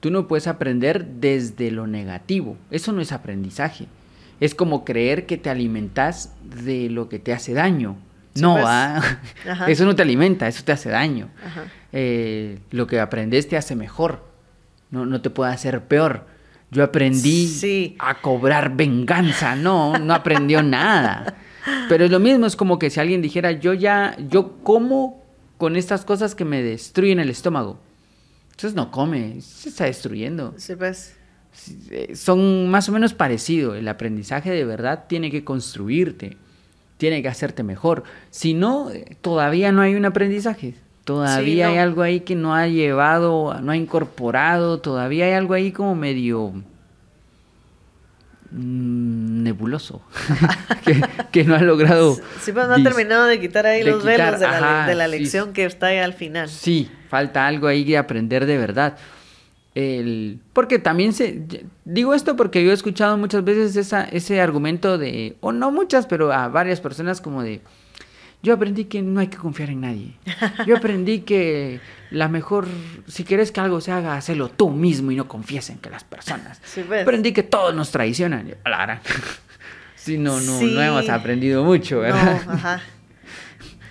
Tú 0.00 0.10
no 0.10 0.26
puedes 0.26 0.46
aprender 0.46 1.04
desde 1.20 1.70
lo 1.70 1.86
negativo, 1.86 2.56
eso 2.70 2.92
no 2.92 3.02
es 3.02 3.12
aprendizaje. 3.12 3.88
Es 4.40 4.54
como 4.54 4.86
creer 4.86 5.26
que 5.26 5.36
te 5.36 5.50
alimentas 5.50 6.32
de 6.64 6.88
lo 6.88 7.10
que 7.10 7.18
te 7.18 7.34
hace 7.34 7.52
daño. 7.52 7.96
No. 8.40 8.56
¿ah? 8.66 9.00
Eso 9.68 9.84
no 9.84 9.94
te 9.94 10.02
alimenta, 10.02 10.48
eso 10.48 10.62
te 10.64 10.72
hace 10.72 10.88
daño 10.90 11.28
eh, 11.92 12.58
lo 12.72 12.86
que 12.86 12.98
aprendes 12.98 13.48
te 13.48 13.56
hace 13.56 13.76
mejor, 13.76 14.24
no, 14.90 15.06
no 15.06 15.20
te 15.20 15.30
puede 15.30 15.52
hacer 15.52 15.82
peor. 15.84 16.26
Yo 16.70 16.82
aprendí 16.82 17.46
Sí. 17.46 17.96
a 18.00 18.20
cobrar 18.20 18.74
venganza, 18.76 19.54
no, 19.54 19.96
no 19.98 20.12
aprendió 20.14 20.62
nada. 20.64 21.34
Pero 21.88 22.04
es 22.04 22.10
lo 22.10 22.18
mismo, 22.18 22.46
es 22.46 22.56
como 22.56 22.78
que 22.80 22.90
si 22.90 22.98
alguien 23.00 23.22
dijera, 23.22 23.52
yo 23.52 23.72
ya, 23.74 24.16
yo 24.28 24.58
como 24.64 25.22
con 25.56 25.76
estas 25.76 26.04
cosas 26.04 26.34
que 26.34 26.44
me 26.44 26.62
destruyen 26.62 27.20
el 27.20 27.30
estómago. 27.30 27.78
Entonces 28.50 28.74
no 28.74 28.90
come, 28.90 29.40
se 29.40 29.68
está 29.68 29.84
destruyendo. 29.84 30.54
Sí, 30.58 30.74
pues. 30.74 31.16
Eh, 31.90 32.16
Son 32.16 32.68
más 32.68 32.88
o 32.88 32.92
menos 32.92 33.14
parecidos. 33.14 33.76
El 33.76 33.86
aprendizaje 33.86 34.50
de 34.50 34.64
verdad 34.64 35.04
tiene 35.08 35.30
que 35.30 35.44
construirte, 35.44 36.36
tiene 37.04 37.20
que 37.20 37.28
hacerte 37.28 37.62
mejor. 37.62 38.02
Si 38.30 38.54
no, 38.54 38.88
todavía 39.20 39.72
no 39.72 39.82
hay 39.82 39.94
un 39.94 40.06
aprendizaje. 40.06 40.72
Todavía 41.04 41.66
Sí, 41.66 41.72
hay 41.72 41.76
algo 41.76 42.00
ahí 42.00 42.20
que 42.20 42.34
no 42.34 42.54
ha 42.54 42.66
llevado, 42.66 43.60
no 43.60 43.72
ha 43.72 43.76
incorporado, 43.76 44.80
todavía 44.80 45.26
hay 45.26 45.32
algo 45.32 45.52
ahí 45.52 45.70
como 45.70 45.94
medio 45.94 46.54
mm, 48.52 49.42
nebuloso, 49.42 50.00
que, 50.86 50.98
que 51.30 51.44
no 51.44 51.56
ha 51.56 51.60
logrado. 51.60 52.14
Sí, 52.40 52.52
pues 52.52 52.68
no 52.68 52.72
ha 52.72 52.82
terminado 52.82 53.26
de 53.26 53.38
quitar 53.38 53.66
ahí 53.66 53.80
de 53.82 53.90
los 53.90 54.00
quitar, 54.00 54.16
velos 54.16 54.40
de 54.40 54.46
la, 54.46 54.56
ajá, 54.56 54.88
de 54.88 54.94
la 54.94 55.04
sí, 55.04 55.10
lección 55.10 55.52
que 55.52 55.66
está 55.66 55.88
ahí 55.88 55.98
al 55.98 56.14
final. 56.14 56.48
Sí, 56.48 56.90
falta 57.10 57.46
algo 57.46 57.66
ahí 57.66 57.84
de 57.84 57.98
aprender 57.98 58.46
de 58.46 58.56
verdad. 58.56 58.96
El, 59.74 60.40
porque 60.52 60.78
también 60.78 61.12
se... 61.12 61.42
Digo 61.84 62.14
esto 62.14 62.36
porque 62.36 62.64
yo 62.64 62.70
he 62.70 62.74
escuchado 62.74 63.16
muchas 63.18 63.42
veces 63.44 63.74
esa, 63.76 64.04
ese 64.04 64.40
argumento 64.40 64.98
de... 64.98 65.36
O 65.40 65.52
no 65.52 65.70
muchas, 65.72 66.06
pero 66.06 66.32
a 66.32 66.48
varias 66.48 66.80
personas 66.80 67.20
como 67.20 67.42
de... 67.42 67.60
Yo 68.42 68.52
aprendí 68.54 68.84
que 68.84 69.00
no 69.02 69.20
hay 69.20 69.28
que 69.28 69.38
confiar 69.38 69.70
en 69.70 69.80
nadie. 69.80 70.14
Yo 70.66 70.76
aprendí 70.76 71.20
que 71.20 71.80
la 72.10 72.28
mejor... 72.28 72.66
Si 73.08 73.24
quieres 73.24 73.50
que 73.50 73.60
algo 73.60 73.80
se 73.80 73.90
haga, 73.90 74.16
hazlo 74.16 74.50
tú 74.50 74.70
mismo 74.70 75.10
y 75.10 75.16
no 75.16 75.26
confíes 75.26 75.70
en 75.70 75.78
que 75.78 75.88
las 75.90 76.04
personas. 76.04 76.60
Sí, 76.62 76.84
pues. 76.86 77.02
Aprendí 77.02 77.32
que 77.32 77.42
todos 77.42 77.74
nos 77.74 77.90
traicionan. 77.90 78.54
La 78.64 78.82
gran. 78.82 79.00
Sí, 79.96 80.18
no, 80.18 80.38
no, 80.38 80.58
Sí. 80.58 80.70
no 80.74 80.82
hemos 80.82 81.08
aprendido 81.08 81.64
mucho, 81.64 82.00
¿verdad? 82.00 82.42
No, 82.44 82.52
ajá. 82.52 82.82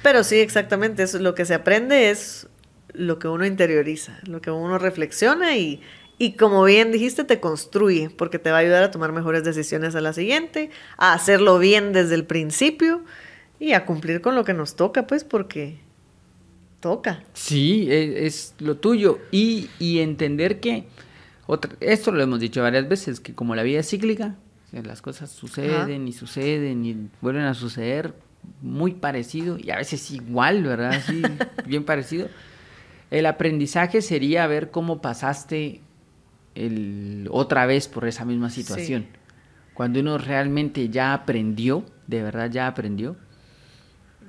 Pero 0.04 0.24
sí, 0.24 0.36
exactamente, 0.36 1.02
eso, 1.02 1.18
lo 1.18 1.34
que 1.34 1.44
se 1.44 1.56
aprende 1.56 2.12
es 2.12 2.48
lo 2.94 3.20
que 3.20 3.28
uno 3.28 3.46
interioriza, 3.46 4.20
lo 4.26 4.42
que 4.42 4.52
uno 4.52 4.78
reflexiona 4.78 5.58
y, 5.58 5.82
y 6.18 6.34
como 6.34 6.64
bien 6.64 6.92
dijiste, 6.92 7.24
te 7.24 7.40
construye, 7.40 8.10
porque 8.10 8.40
te 8.40 8.52
va 8.52 8.58
a 8.58 8.60
ayudar 8.60 8.84
a 8.84 8.92
tomar 8.92 9.12
mejores 9.12 9.44
decisiones 9.44 9.96
a 9.96 10.02
la 10.02 10.14
siguiente, 10.14 10.70
a 10.98 11.14
hacerlo 11.14 11.60
bien 11.60 11.92
desde 11.94 12.16
el 12.16 12.26
principio 12.26 13.04
y 13.60 13.74
a 13.74 13.86
cumplir 13.86 14.22
con 14.22 14.36
lo 14.36 14.44
que 14.44 14.54
nos 14.54 14.76
toca, 14.76 15.08
pues, 15.08 15.24
porque 15.24 15.78
toca. 16.80 17.24
Sí, 17.34 17.88
e- 17.90 18.26
es, 18.26 18.56
lo 18.60 18.78
tuyo. 18.78 19.20
Y, 19.32 19.70
y 19.80 20.00
entender 20.00 20.60
que, 20.60 20.86
otra, 21.48 21.72
esto 21.80 22.12
lo 22.12 22.22
hemos 22.22 22.40
dicho 22.40 22.62
varias 22.62 22.88
veces, 22.88 23.20
que 23.20 23.34
como 23.34 23.56
la 23.56 23.64
vida 23.64 23.80
es 23.80 23.90
cíclica, 23.90 24.36
las 24.72 25.02
cosas 25.02 25.30
suceden 25.30 26.08
y 26.08 26.14
suceden 26.14 26.86
y 26.86 27.10
vuelven 27.22 27.44
a 27.44 27.54
suceder 27.54 28.14
muy 28.62 28.94
parecido 28.94 29.58
y 29.60 29.70
a 29.70 29.78
veces 29.78 30.10
igual, 30.12 30.64
¿verdad? 30.64 31.02
Sí, 31.06 31.24
bien 31.66 31.84
parecido. 31.84 32.28
El 33.14 33.26
aprendizaje 33.28 34.02
sería 34.02 34.48
ver 34.48 34.72
cómo 34.72 35.02
pasaste 35.02 35.82
el, 36.56 37.28
otra 37.32 37.66
vez 37.66 37.88
por 37.88 38.08
esa 38.08 38.26
misma 38.26 38.50
Sí. 38.50 38.62
situación. 38.64 39.06
Cuando 39.74 40.00
uno 40.00 40.18
realmente 40.18 40.90
ya 40.90 41.14
aprendió, 41.14 41.86
de 42.08 42.24
verdad 42.24 42.50
ya 42.52 42.68
aprendió, 42.68 43.16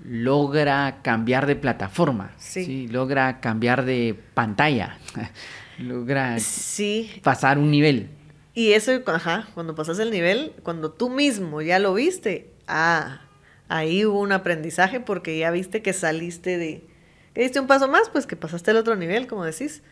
logra 0.05 1.01
cambiar 1.03 1.47
de 1.47 1.57
plataforma, 1.57 2.33
Sí. 2.37 2.64
¿sí? 2.64 2.88
logra 2.88 3.40
cambiar 3.40 3.85
de 3.85 4.18
pantalla, 4.35 4.99
logra 5.79 6.38
Sí, 6.40 7.11
pasar 7.23 7.59
un 7.59 7.70
nivel. 7.70 8.09
Y 8.55 8.73
eso, 8.73 8.92
ajá, 9.07 9.49
cuando 9.55 9.75
pasas 9.75 9.99
el 9.99 10.11
nivel, 10.11 10.53
cuando 10.62 10.90
tú 10.92 11.11
mismo 11.11 11.61
ya 11.62 11.79
lo 11.79 11.94
viste, 11.94 12.51
ah, 12.68 13.23
ahí 13.68 14.05
hubo 14.05 14.20
un 14.20 14.33
aprendizaje 14.33 15.01
porque 15.01 15.38
ya 15.38 15.51
viste 15.51 15.83
que 15.83 15.92
saliste 15.92 16.59
de, 16.59 16.87
que 17.35 17.42
diste 17.42 17.61
un 17.61 17.66
paso 17.66 17.88
más, 17.88 18.09
pues 18.11 18.27
que 18.27 18.37
pasaste 18.37 18.70
al 18.70 18.79
otro 18.79 18.97
nivel, 18.97 19.27
como 19.27 19.44
decís. 19.44 19.83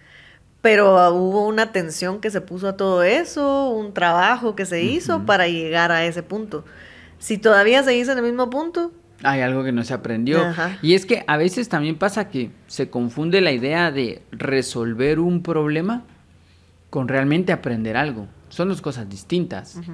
Pero 0.61 1.13
hubo 1.13 1.47
una 1.49 1.63
atención 1.65 2.21
que 2.21 2.31
se 2.31 2.41
puso 2.41 2.69
a 2.69 2.77
todo 2.77 3.03
eso, 3.03 3.71
un 3.71 3.93
trabajo 3.93 4.55
que 4.55 4.65
se 4.65 4.83
hizo 4.85 5.17
Ujú. 5.17 5.27
para 5.27 5.49
llegar 5.49 5.91
a 5.91 6.05
ese 6.05 6.23
punto. 6.23 6.65
Si 7.19 7.37
todavía 7.39 7.83
seguís 7.83 8.09
en 8.09 8.19
el 8.19 8.25
mismo 8.25 8.49
punto, 8.49 8.93
Hay 9.25 9.41
algo 9.41 9.63
que 9.63 9.71
no 9.73 9.85
se 9.85 9.95
aprendió. 9.95 10.43
Ajá. 10.43 10.79
Y 10.83 10.95
es 10.95 11.07
que 11.07 11.23
a 11.29 11.37
veces 11.37 11.69
también 11.69 11.97
pasa 11.97 12.29
que 12.29 12.51
se 12.67 12.91
confunde 12.91 13.41
la 13.41 13.53
idea 13.53 13.93
de 13.93 14.23
resolver 14.33 15.21
un 15.21 15.43
problema 15.45 16.03
con 16.91 17.07
realmente 17.09 17.53
aprender 17.53 17.97
algo. 17.97 18.27
Son 18.49 18.69
dos 18.69 18.83
cosas 18.83 19.09
distintas. 19.09 19.77
ujú, 19.77 19.93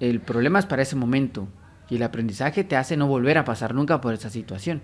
El 0.00 0.20
problema 0.20 0.58
es 0.58 0.64
para 0.66 0.82
ese 0.82 0.96
momento 0.96 1.48
y 1.90 1.96
el 1.96 2.02
aprendizaje 2.02 2.64
te 2.64 2.76
hace 2.76 2.96
no 2.96 3.06
volver 3.06 3.36
a 3.38 3.44
pasar 3.44 3.74
nunca 3.74 4.00
por 4.00 4.14
esa 4.14 4.30
situación. 4.30 4.80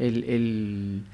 El, 0.00 0.24
el 0.24 1.04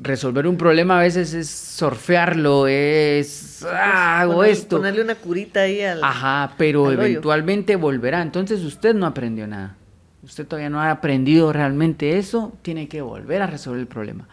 resolver 0.00 0.46
un 0.46 0.56
problema 0.56 0.98
a 0.98 1.02
veces 1.02 1.34
es 1.34 1.48
surfearlo, 1.50 2.66
es 2.66 3.64
ah, 3.64 4.20
hago 4.20 4.44
esto. 4.44 4.76
ponerle 4.76 5.02
una 5.02 5.14
curita 5.16 5.60
ahí 5.60 5.80
al... 5.82 6.02
Ajá, 6.04 6.54
pero 6.56 6.86
al 6.86 6.98
hoyo. 6.98 7.02
eventualmente 7.06 7.76
volverá. 7.76 8.22
Entonces 8.22 8.62
usted 8.62 8.94
no 8.94 9.06
aprendió 9.06 9.46
nada. 9.46 9.76
Usted 10.22 10.46
todavía 10.46 10.70
no 10.70 10.80
ha 10.80 10.90
aprendido 10.90 11.52
realmente 11.52 12.18
eso, 12.18 12.56
tiene 12.62 12.88
que 12.88 13.00
volver 13.02 13.42
a 13.42 13.46
resolver 13.46 13.80
el 13.80 13.86
problema. 13.86 14.28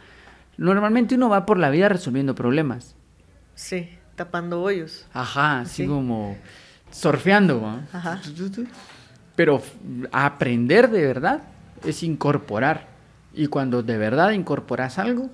Normalmente 0.58 1.16
uno 1.16 1.30
va 1.30 1.46
por 1.46 1.58
la 1.60 1.70
vida 1.70 1.90
resolviendo 1.90 2.36
problemas. 2.36 2.96
Sí, 3.56 3.90
tapando 4.16 4.62
hoyos. 4.62 5.06
Ajá, 5.14 5.62
así 5.62 5.84
Sí. 5.84 5.88
como 5.88 6.38
surfeando. 6.92 7.62
¿va? 7.62 7.82
Ajá. 7.94 8.22
Pero 9.36 9.62
aprender 10.12 10.90
de 10.90 11.06
verdad 11.06 11.42
es 11.86 12.04
incorporar. 12.04 12.88
Y 13.34 13.48
cuando 13.48 13.84
de 13.84 13.98
verdad 13.98 14.32
incorporas 14.32 14.98
algo, 14.98 15.30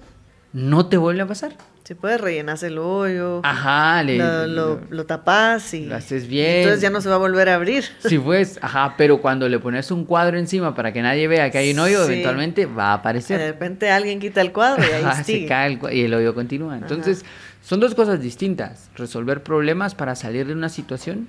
no 0.53 0.85
te 0.87 0.97
vuelve 0.97 1.21
a 1.21 1.27
pasar. 1.27 1.53
Si 1.83 1.95
puedes 1.95 2.21
rellenarse 2.21 2.67
el 2.67 2.77
hoyo, 2.77 3.41
Ajá, 3.43 4.01
le, 4.03 4.17
lo, 4.17 4.47
lo, 4.47 4.81
lo 4.89 5.05
tapas 5.05 5.73
y 5.73 5.87
lo 5.87 5.95
haces 5.95 6.27
bien. 6.27 6.57
entonces 6.57 6.79
ya 6.81 6.89
no 6.89 7.01
se 7.01 7.09
va 7.09 7.15
a 7.15 7.17
volver 7.17 7.49
a 7.49 7.55
abrir. 7.55 7.83
Sí, 8.05 8.17
pues, 8.19 8.59
ajá, 8.61 8.93
pero 8.97 9.19
cuando 9.21 9.49
le 9.49 9.59
pones 9.59 9.91
un 9.91 10.05
cuadro 10.05 10.37
encima 10.37 10.73
para 10.75 10.93
que 10.93 11.01
nadie 11.01 11.27
vea 11.27 11.49
que 11.49 11.57
hay 11.57 11.71
un 11.73 11.79
hoyo, 11.79 12.05
Sí. 12.05 12.13
eventualmente 12.13 12.65
va 12.65 12.89
a 12.93 12.95
De 12.95 12.99
aparecer. 12.99 13.39
repente 13.39 13.89
alguien 13.91 14.19
quita 14.19 14.39
el 14.41 14.51
cuadro 14.53 14.83
y 14.83 14.91
ahí 14.93 15.03
Ajá, 15.03 15.15
se 15.15 15.23
sigue. 15.33 15.47
cae 15.47 15.73
el 15.73 15.93
y 15.93 16.01
el 16.03 16.13
hoyo 16.13 16.33
continúa. 16.35 16.77
Entonces, 16.77 17.25
son 17.61 17.79
dos 17.79 17.93
cosas 17.95 18.21
distintas. 18.21 18.89
Resolver 18.95 19.41
problemas 19.43 19.95
para 19.95 20.15
salir 20.15 20.47
de 20.47 20.53
una 20.53 20.69
situación, 20.69 21.27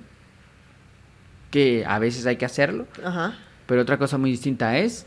que 1.51 1.83
a 1.85 1.99
veces 1.99 2.25
hay 2.25 2.37
que 2.37 2.45
hacerlo, 2.45 2.87
Ajá. 3.03 3.33
pero 3.65 3.81
otra 3.81 3.97
cosa 3.97 4.17
muy 4.17 4.31
distinta 4.31 4.77
es 4.77 5.05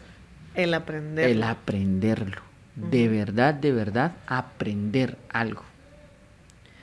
El 0.54 0.74
aprender. 0.74 1.30
el 1.30 1.42
aprenderlo. 1.42 2.42
De 2.76 3.08
verdad, 3.08 3.54
de 3.54 3.72
verdad, 3.72 4.12
aprender 4.26 5.16
algo. 5.32 5.62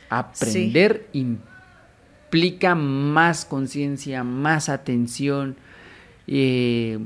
Aprender 0.09 1.07
implica 1.13 2.75
más 2.75 3.45
conciencia, 3.45 4.23
más 4.23 4.69
atención, 4.69 5.55
eh, 6.27 6.99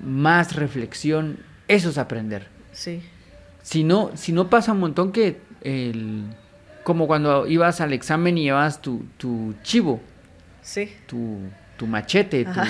más 0.00 0.56
reflexión. 0.56 1.38
Eso 1.68 1.90
es 1.90 1.98
aprender. 1.98 2.46
Sí. 2.72 3.02
Si 3.62 3.82
no, 3.84 4.10
si 4.14 4.32
no 4.32 4.50
pasa 4.50 4.72
un 4.72 4.80
montón 4.80 5.12
que 5.12 5.40
el, 5.62 6.24
como 6.84 7.06
cuando 7.06 7.46
ibas 7.46 7.80
al 7.80 7.92
examen 7.92 8.36
y 8.38 8.42
llevabas 8.44 8.80
tu, 8.82 9.04
tu 9.16 9.54
chivo, 9.62 10.00
Sí. 10.62 10.90
tu, 11.06 11.40
tu 11.76 11.86
machete, 11.86 12.44
tu. 12.44 12.60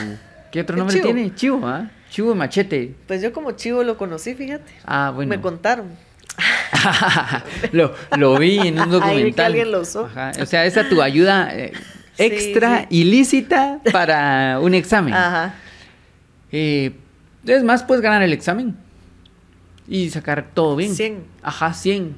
¿Qué 0.54 0.60
otro 0.62 0.76
nombre 0.76 0.94
chivo. 0.96 1.12
tiene? 1.12 1.34
Chivo, 1.34 1.66
¿ah? 1.66 1.90
Chivo 2.10 2.32
y 2.32 2.34
machete. 2.36 2.94
Pues 3.08 3.20
yo 3.20 3.32
como 3.32 3.50
chivo 3.52 3.82
lo 3.82 3.98
conocí, 3.98 4.34
fíjate. 4.34 4.72
Ah, 4.86 5.10
bueno. 5.14 5.28
Me 5.30 5.40
contaron. 5.40 5.88
lo, 7.72 7.94
lo 8.16 8.38
vi 8.38 8.58
en 8.58 8.74
un 8.80 8.80
Ahí 8.80 8.88
vi 8.88 8.90
que 8.90 8.96
documental. 9.00 9.46
alguien 9.46 9.72
lo 9.72 9.80
usó. 9.80 10.06
Ajá, 10.06 10.32
O 10.40 10.46
sea, 10.46 10.64
esa 10.64 10.88
tu 10.88 11.02
ayuda 11.02 11.50
eh, 11.54 11.72
extra 12.18 12.82
sí. 12.82 12.86
ilícita 13.00 13.80
para 13.92 14.58
un 14.60 14.74
examen. 14.74 15.12
Ajá. 15.14 15.54
Eh, 16.52 16.92
es 17.46 17.64
más, 17.64 17.82
puedes 17.82 18.02
ganar 18.02 18.22
el 18.22 18.32
examen 18.32 18.76
y 19.88 20.08
sacar 20.10 20.50
todo 20.54 20.76
bien. 20.76 20.94
100. 20.94 21.24
Ajá, 21.42 21.74
100. 21.74 22.14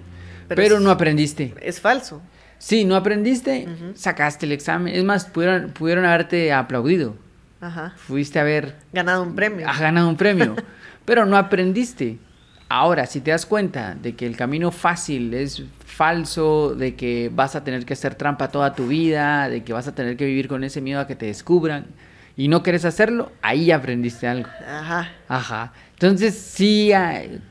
Pero 0.48 0.62
Pero, 0.62 0.76
es- 0.76 0.82
no 0.82 0.90
aprendiste. 0.90 1.54
Es 1.62 1.80
falso. 1.80 2.22
Sí, 2.58 2.84
no 2.86 2.96
aprendiste, 2.96 3.68
sacaste 3.96 4.46
el 4.46 4.52
examen. 4.52 4.94
Es 4.94 5.04
más, 5.04 5.26
pudieron, 5.26 5.72
pudieron 5.72 6.06
haberte 6.06 6.52
aplaudido. 6.54 7.14
Ajá. 7.60 7.94
Fuiste 7.96 8.38
a 8.38 8.44
ver 8.44 8.76
Ganado 8.92 9.22
un 9.22 9.34
premio. 9.34 9.68
has 9.68 9.80
ganado 9.80 10.08
un 10.08 10.16
premio, 10.16 10.54
pero 11.04 11.24
no 11.26 11.36
aprendiste. 11.36 12.18
Ahora, 12.68 13.06
si 13.06 13.20
te 13.20 13.30
das 13.30 13.46
cuenta 13.46 13.94
de 13.94 14.16
que 14.16 14.26
el 14.26 14.36
camino 14.36 14.72
fácil 14.72 15.32
es 15.34 15.62
falso, 15.84 16.74
de 16.74 16.96
que 16.96 17.30
vas 17.32 17.54
a 17.54 17.62
tener 17.62 17.86
que 17.86 17.92
hacer 17.92 18.16
trampa 18.16 18.48
toda 18.48 18.74
tu 18.74 18.88
vida, 18.88 19.48
de 19.48 19.62
que 19.62 19.72
vas 19.72 19.86
a 19.86 19.94
tener 19.94 20.16
que 20.16 20.26
vivir 20.26 20.48
con 20.48 20.64
ese 20.64 20.80
miedo 20.80 21.00
a 21.00 21.06
que 21.06 21.14
te 21.14 21.26
descubran 21.26 21.86
y 22.36 22.48
no 22.48 22.62
quieres 22.62 22.84
hacerlo, 22.84 23.32
ahí 23.40 23.70
aprendiste 23.70 24.26
algo. 24.26 24.48
Ajá. 24.68 25.10
Ajá. 25.28 25.72
Entonces, 25.92 26.34
sí, 26.36 26.90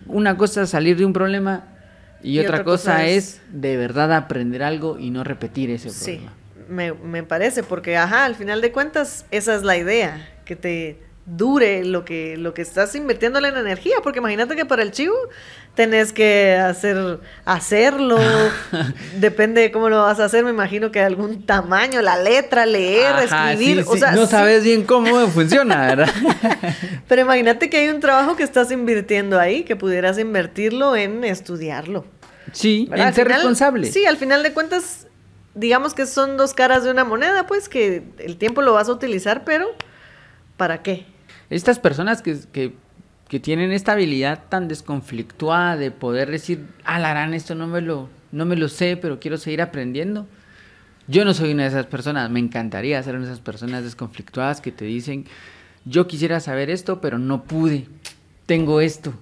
una 0.06 0.38
cosa 0.38 0.64
es 0.64 0.70
salir 0.70 0.98
de 0.98 1.06
un 1.06 1.14
problema 1.14 1.64
y, 2.22 2.40
otra, 2.40 2.64
cosa, 2.64 3.06
es... 3.06 3.42
de 3.52 3.78
verdad 3.78 4.14
aprender 4.14 4.64
algo 4.64 5.00
y 5.00 5.12
no 5.12 5.24
repetir 5.24 5.70
ese 5.70 5.90
Sí. 5.90 6.22
Me, 6.68 6.94
me 6.94 7.24
parece, 7.24 7.64
porque 7.64 7.98
ajá, 7.98 8.26
al 8.26 8.36
final 8.36 8.62
de 8.62 8.72
cuentas, 8.72 9.26
esa 9.32 9.56
es 9.56 9.64
la 9.64 9.78
idea, 9.78 10.28
que 10.46 10.56
te 10.56 11.00
dure 11.28 11.84
lo 11.84 12.06
que, 12.06 12.38
lo 12.38 12.54
que 12.54 12.62
estás 12.62 12.94
invirtiéndole 12.94 13.48
en 13.48 13.58
energía, 13.58 13.96
porque 14.04 14.20
imagínate 14.20 14.56
que 14.56 14.64
para 14.66 14.84
el 14.84 14.92
chivo 14.92 15.16
tenés 15.74 16.14
que 16.14 16.54
hacer, 16.56 17.20
hacerlo, 17.46 18.18
depende 19.20 19.62
de 19.62 19.72
cómo 19.72 19.90
lo 19.90 20.04
vas 20.04 20.20
a 20.20 20.26
hacer, 20.26 20.44
me 20.44 20.52
imagino 20.52 20.92
que 20.92 21.02
algún 21.02 21.44
tamaño, 21.46 22.02
la 22.04 22.18
letra, 22.22 22.66
leer, 22.68 23.08
Ajá, 23.16 23.54
escribir, 23.54 23.78
sí, 23.84 23.90
o 23.90 23.94
sí, 23.94 24.00
sea, 24.00 24.12
no 24.12 24.26
sí, 24.26 24.32
sabes 24.32 24.64
bien 24.64 24.84
cómo 24.84 25.28
funciona, 25.30 25.88
¿verdad? 25.88 26.10
pero 27.08 27.22
imagínate 27.22 27.70
que 27.72 27.78
hay 27.78 27.90
un 27.90 28.00
trabajo 28.00 28.36
que 28.36 28.44
estás 28.44 28.72
invirtiendo 28.72 29.40
ahí, 29.40 29.64
que 29.64 29.76
pudieras 29.76 30.20
invertirlo 30.20 30.96
en 30.96 31.24
estudiarlo. 31.24 32.06
sí, 32.52 32.86
¿verdad? 32.90 33.04
en 33.04 33.08
Al 33.10 33.14
ser 33.16 33.26
final- 33.26 33.40
responsable. 33.40 33.92
Sí, 33.92 34.06
al 34.06 34.18
final 34.18 34.44
de 34.44 34.54
cuentas, 34.54 35.08
digamos 35.56 35.94
que 35.94 36.06
son 36.06 36.38
dos 36.38 36.54
caras 36.54 36.84
de 36.84 36.92
una 36.92 37.04
moneda, 37.04 37.48
pues 37.48 37.68
que 37.70 38.04
el 38.20 38.38
tiempo 38.38 38.62
lo 38.62 38.74
vas 38.74 38.90
a 38.90 38.92
utilizar, 38.92 39.44
pero 39.44 39.68
¿para 40.58 40.84
qué? 40.84 41.06
Estas 41.50 41.80
personas 41.80 42.22
que, 42.22 42.38
que, 42.52 42.74
que 43.28 43.40
tienen 43.40 43.72
esta 43.72 43.94
habilidad 43.94 44.44
tan 44.50 44.68
desconflictuada 44.68 45.78
de 45.78 45.92
poder 45.92 46.30
decir, 46.30 46.66
ah, 46.84 47.00
Larán, 47.00 47.34
esto 47.34 47.56
no 47.56 47.68
me, 47.68 47.82
lo, 47.82 48.10
no 48.32 48.46
me 48.46 48.56
lo 48.56 48.68
sé, 48.70 48.98
pero 48.98 49.20
quiero 49.20 49.38
seguir 49.38 49.62
aprendiendo. 49.62 50.28
Yo 51.08 51.24
no 51.24 51.34
soy 51.34 51.54
una 51.54 51.64
de 51.64 51.70
esas 51.70 51.86
personas, 51.86 52.30
me 52.32 52.40
encantaría 52.40 53.02
ser 53.04 53.16
una 53.16 53.26
de 53.26 53.32
esas 53.32 53.44
personas 53.44 53.84
desconflictuadas 53.84 54.60
que 54.60 54.72
te 54.72 54.86
dicen, 54.86 55.26
yo 55.86 56.08
quisiera 56.08 56.40
saber 56.40 56.70
esto, 56.72 57.00
pero 57.00 57.20
no 57.20 57.44
pude, 57.44 57.88
tengo 58.48 58.82
esto. 58.82 59.14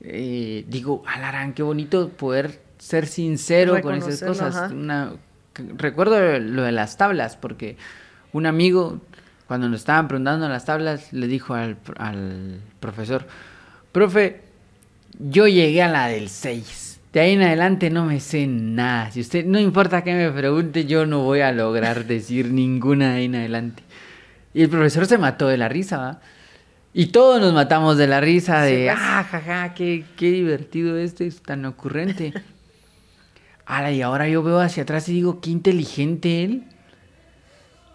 Eh, 0.00 0.64
digo, 0.68 1.02
Alarán, 1.06 1.52
qué 1.54 1.62
bonito 1.62 2.10
poder 2.10 2.60
ser 2.78 3.06
sincero 3.06 3.80
con 3.80 3.94
esas 3.96 4.22
cosas. 4.22 4.70
Una- 4.72 5.12
recuerdo 5.54 6.38
lo 6.38 6.62
de 6.62 6.72
las 6.72 6.96
tablas, 6.96 7.36
porque 7.36 7.76
un 8.32 8.46
amigo 8.46 9.00
cuando 9.46 9.68
nos 9.68 9.80
estaban 9.80 10.08
preguntando 10.08 10.48
las 10.48 10.64
tablas, 10.64 11.12
le 11.12 11.26
dijo 11.26 11.54
al, 11.54 11.76
al 11.98 12.60
profesor, 12.80 13.26
profe, 13.92 14.40
yo 15.18 15.46
llegué 15.46 15.82
a 15.82 15.88
la 15.88 16.08
del 16.08 16.28
6. 16.28 17.00
De 17.12 17.20
ahí 17.20 17.32
en 17.32 17.42
adelante 17.42 17.90
no 17.90 18.04
me 18.06 18.18
sé 18.20 18.46
nada. 18.46 19.10
Si 19.12 19.20
usted 19.20 19.44
no 19.44 19.60
importa 19.60 20.02
que 20.02 20.14
me 20.14 20.30
pregunte, 20.30 20.86
yo 20.86 21.06
no 21.06 21.20
voy 21.22 21.40
a 21.40 21.52
lograr 21.52 22.04
decir 22.06 22.50
ninguna 22.50 23.12
de 23.12 23.18
ahí 23.18 23.24
en 23.26 23.36
adelante. 23.36 23.82
Y 24.52 24.62
el 24.62 24.68
profesor 24.68 25.06
se 25.06 25.18
mató 25.18 25.46
de 25.48 25.58
la 25.58 25.68
risa, 25.68 25.98
¿va? 25.98 26.20
Y 26.96 27.06
todos 27.06 27.40
nos 27.40 27.52
matamos 27.52 27.96
de 27.96 28.06
la 28.06 28.20
risa 28.20 28.62
de, 28.62 28.86
pues. 28.86 28.98
ah, 29.00 29.24
jaja, 29.28 29.74
qué, 29.74 30.04
qué 30.16 30.30
divertido 30.30 30.96
este, 30.96 31.26
es 31.26 31.42
tan 31.42 31.64
ocurrente. 31.64 32.32
Ala, 33.66 33.92
y 33.92 34.02
ahora 34.02 34.28
yo 34.28 34.42
veo 34.42 34.60
hacia 34.60 34.82
atrás 34.82 35.08
y 35.08 35.12
digo, 35.12 35.40
qué 35.40 35.50
inteligente 35.50 36.44
él. 36.44 36.64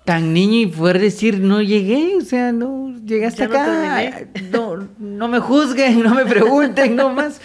Tan 0.06 0.34
niño 0.34 0.62
y 0.62 0.66
poder 0.68 1.00
decir, 1.00 1.40
no 1.40 1.62
llegué, 1.62 2.16
o 2.18 2.22
sea, 2.22 2.52
no 2.52 2.96
llegué 3.06 3.28
hasta 3.28 3.48
no 3.48 3.52
acá. 3.52 4.28
No, 4.52 4.88
no 4.98 5.28
me 5.28 5.40
juzguen, 5.40 6.02
no 6.02 6.16
me 6.16 6.26
pregunten, 6.26 6.96
no 6.96 7.14
más. 7.14 7.40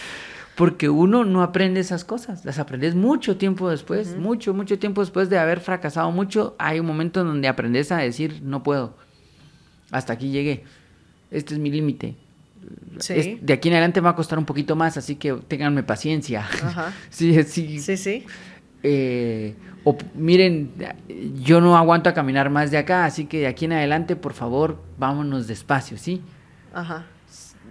Porque 0.55 0.89
uno 0.89 1.25
no 1.25 1.43
aprende 1.43 1.81
esas 1.81 2.05
cosas, 2.05 2.45
las 2.45 2.59
aprendes 2.59 2.95
mucho 2.95 3.37
tiempo 3.37 3.69
después, 3.69 4.17
mucho, 4.17 4.55
mucho 4.55 4.79
tiempo 4.79 5.01
después 5.01 5.29
de 5.29 5.39
haber 5.39 5.61
fracasado 5.61 6.11
mucho. 6.13 6.55
Hay 6.59 6.79
un 6.79 6.87
momento 6.87 7.21
en 7.21 7.27
donde 7.27 7.49
aprendes 7.49 7.91
a 7.91 7.99
decir, 7.99 8.41
no 8.43 8.63
puedo, 8.63 8.97
hasta 9.91 10.13
aquí 10.13 10.31
llegué, 10.31 10.65
este 11.33 11.55
es 11.55 11.61
mi 11.61 11.71
límite. 11.71 12.17
Sí. 12.99 13.13
Es- 13.15 13.47
de 13.47 13.53
aquí 13.53 13.69
en 13.69 13.75
adelante 13.75 14.01
va 14.01 14.11
a 14.11 14.17
costar 14.17 14.39
un 14.39 14.45
poquito 14.45 14.77
más, 14.77 14.97
así 14.97 15.17
que 15.17 15.33
ténganme 15.35 15.83
paciencia. 15.83 16.47
Ajá. 16.63 16.93
sí, 17.11 17.43
sí. 17.45 17.81
Sí, 17.81 17.97
sí. 17.97 18.27
Eh, 18.83 19.55
o 19.85 19.97
miren, 20.15 20.73
yo 21.43 21.61
no 21.61 21.77
aguanto 21.77 22.09
a 22.11 22.15
caminar 22.15 22.51
más 22.51 22.71
de 22.71 22.79
acá, 22.79 23.05
así 23.05 23.27
que 23.27 23.41
de 23.41 23.47
aquí 23.47 23.65
en 23.67 23.73
adelante, 23.73 24.17
por 24.17 24.33
favor, 24.35 24.79
vámonos 24.99 25.47
despacio, 25.47 25.97
¿sí? 25.99 26.23
Ajá. 26.73 27.07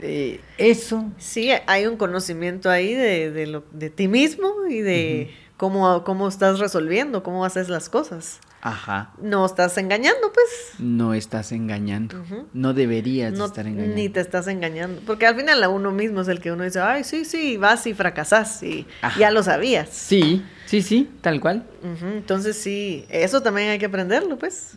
Eh, 0.01 0.39
eso, 0.57 1.11
Sí, 1.17 1.51
hay 1.67 1.85
un 1.85 1.97
conocimiento 1.97 2.69
ahí 2.69 2.93
de, 2.93 3.31
de, 3.31 3.47
lo, 3.47 3.63
de 3.71 3.89
ti 3.91 4.07
mismo 4.07 4.51
y 4.69 4.79
de 4.81 5.31
cómo, 5.55 6.03
cómo 6.03 6.27
estás 6.27 6.59
resolviendo, 6.59 7.21
cómo 7.23 7.45
haces 7.45 7.69
las 7.69 7.89
cosas. 7.89 8.39
Ajá, 8.65 9.11
No 9.21 9.45
estás 9.45 9.77
engañando, 9.77 10.31
pues. 10.33 10.47
no 10.79 11.13
estás 11.13 11.51
engañando. 11.51 12.15
No 12.53 12.73
deberías 12.73 13.33
de 13.33 13.37
No, 13.37 13.45
estar 13.45 13.67
engañando. 13.67 13.95
ni 13.95 14.09
te 14.09 14.21
estás 14.21 14.47
engañando. 14.47 15.01
Porque 15.05 15.25
al 15.27 15.35
final 15.35 15.61
a 15.63 15.69
uno 15.69 15.91
mismo 15.91 16.21
es 16.21 16.27
el 16.29 16.39
que 16.39 16.51
uno 16.51 16.63
dice, 16.63 16.79
ay, 16.79 17.03
sí, 17.03 17.25
sí, 17.25 17.57
vas 17.57 17.85
y 17.87 17.93
fracasas 17.93 18.63
y 18.63 18.87
Ajá. 19.01 19.19
ya 19.19 19.31
lo 19.31 19.43
sabías. 19.43 19.89
Sí, 19.89 20.43
sí, 20.65 20.81
sí, 20.81 21.09
tal 21.21 21.39
cual. 21.41 21.65
Entonces 22.01 22.55
sí, 22.57 23.05
eso 23.09 23.41
también 23.43 23.69
hay 23.69 23.79
que 23.79 23.85
aprenderlo, 23.87 24.39
pues. 24.39 24.73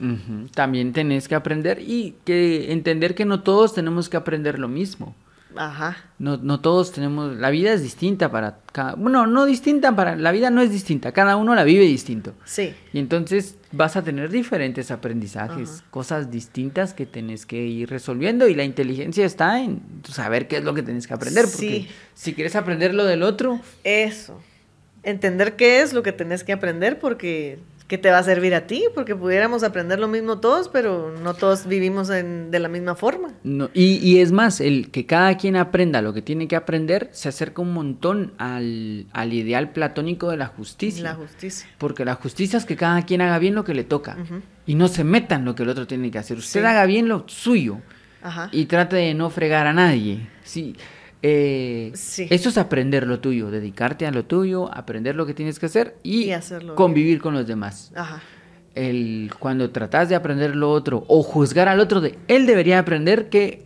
También 0.55 0.92
tenés 0.92 1.29
que 1.29 1.35
aprender 1.37 1.79
y 1.81 2.16
que 2.25 2.72
entender 2.72 3.14
que 3.14 3.25
no 3.25 3.42
todos 3.42 3.72
tenemos 3.72 4.09
que 4.09 4.16
aprender 4.16 4.59
lo 4.59 4.68
mismo. 4.68 5.14
Ajá. 5.59 5.97
No, 6.19 6.37
no 6.38 6.61
todos 6.61 6.92
tenemos, 6.92 7.37
la 7.37 7.51
vida 7.51 7.73
es 7.73 7.83
distinta 7.83 8.31
para 8.31 8.59
cada, 8.73 8.95
bueno, 8.95 9.27
no 9.27 9.45
distinta 9.45 9.95
para, 9.95 10.16
la 10.16 10.33
vida 10.33 10.51
no 10.51 10.61
es 10.62 10.71
distinta, 10.71 11.12
cada 11.12 11.37
uno 11.37 11.55
la 11.55 11.64
vive 11.64 11.85
distinto. 11.85 12.33
Sí. 12.45 12.75
Y 12.92 12.99
entonces 12.99 13.57
vas 13.73 13.97
a 13.97 14.03
tener 14.03 14.31
diferentes 14.31 14.90
aprendizajes, 14.90 15.71
Ajá. 15.81 15.85
cosas 15.90 16.31
distintas 16.31 16.95
que 16.95 17.07
tenés 17.07 17.45
que 17.47 17.62
ir 17.64 17.90
resolviendo 17.90 18.49
y 18.49 18.55
la 18.55 18.64
inteligencia 18.64 19.27
está 19.27 19.61
en 19.61 19.83
saber 20.09 20.49
qué 20.49 20.57
es 20.59 20.64
lo 20.64 20.75
que 20.75 20.83
tenés 20.83 21.07
que 21.07 21.14
aprender, 21.14 21.45
porque 21.45 21.81
Sí. 21.83 21.88
si 22.14 22.35
quieres 22.35 22.57
aprender 22.57 22.95
lo 22.95 23.05
del 23.05 23.23
otro, 23.23 23.61
Eso. 23.85 24.40
Entender 25.03 25.55
qué 25.55 25.83
es 25.83 25.92
lo 25.92 26.03
que 26.03 26.11
tenés 26.12 26.42
que 26.42 26.53
aprender 26.53 26.99
porque 26.99 27.59
que 27.88 27.99
te 27.99 28.11
va 28.11 28.18
a 28.18 28.22
servir 28.25 28.53
a 28.55 28.66
ti, 28.66 28.85
porque 28.96 29.14
pudiéramos 29.14 29.62
aprender 29.62 30.01
lo 30.01 30.09
mismo 30.09 30.40
todos, 30.40 30.68
pero 30.68 31.14
no 31.22 31.35
todos 31.35 31.66
vivimos 31.68 32.11
en- 32.11 32.51
de 32.51 32.59
la 32.59 32.68
misma 32.68 32.96
forma. 32.96 33.29
no, 33.44 33.70
y, 33.75 33.94
y 33.99 34.18
es 34.18 34.33
más, 34.33 34.61
el 34.61 34.90
que 34.90 35.07
cada 35.07 35.37
quien 35.37 35.55
aprenda 35.55 36.03
lo 36.03 36.12
que 36.12 36.20
tiene 36.20 36.49
que 36.49 36.57
aprender 36.57 37.09
se 37.12 37.29
acerca 37.29 37.62
un 37.62 37.72
montón 37.72 38.33
al, 38.38 39.07
al 39.12 39.33
ideal 39.33 39.70
platónico 39.70 40.31
de 40.31 40.37
la 40.37 40.46
justicia. 40.46 41.03
La 41.05 41.14
justicia. 41.14 41.68
Porque 41.79 42.05
la 42.05 42.14
justicia 42.16 42.57
es 42.59 42.64
que 42.64 42.75
cada 42.77 43.03
quien 43.03 43.20
haga 43.20 43.38
bien 43.38 43.55
lo 43.55 43.62
que 43.64 43.75
le 43.75 43.85
toca 43.85 44.16
y 44.66 44.75
no 44.75 44.88
se 44.88 45.05
meta 45.05 45.37
en 45.37 45.44
lo 45.44 45.55
que 45.55 45.62
el 45.62 45.68
otro 45.68 45.87
tiene 45.87 46.11
que 46.11 46.18
hacer. 46.18 46.38
Usted 46.38 46.61
Sí. 46.62 46.66
haga 46.66 46.87
bien 46.87 47.07
lo 47.09 47.25
suyo. 47.29 47.79
Ajá. 48.22 48.49
y 48.51 48.64
trate 48.64 48.96
de 48.96 49.14
no 49.14 49.31
fregar 49.31 49.68
a 49.68 49.72
nadie. 49.72 50.27
Sí. 50.42 50.75
Eh, 51.22 51.92
Sí. 51.94 52.26
Eso 52.31 52.48
es 52.48 52.59
aprender 52.59 53.07
lo 53.07 53.20
tuyo, 53.20 53.50
dedicarte 53.50 54.07
a 54.07 54.11
lo 54.11 54.24
tuyo, 54.24 54.72
aprender 54.72 55.14
lo 55.16 55.26
que 55.26 55.35
tienes 55.35 55.59
que 55.59 55.66
hacer 55.66 55.96
y, 56.02 56.24
Y 56.24 56.33
hacerlo 56.33 56.74
convivir 56.74 57.20
con 57.20 57.35
los 57.35 57.46
demás. 57.46 57.92
Ajá. 57.94 58.22
El, 58.74 59.31
cuando 59.38 59.70
tratas 59.70 60.09
de 60.11 60.14
aprender 60.14 60.55
lo 60.55 60.70
otro 60.70 61.05
o 61.09 61.22
juzgar 61.22 61.68
al 61.68 61.81
otro 61.81 62.02
de 62.02 62.18
él 62.29 62.46
debería 62.46 62.79
aprender 62.79 63.31
que 63.31 63.64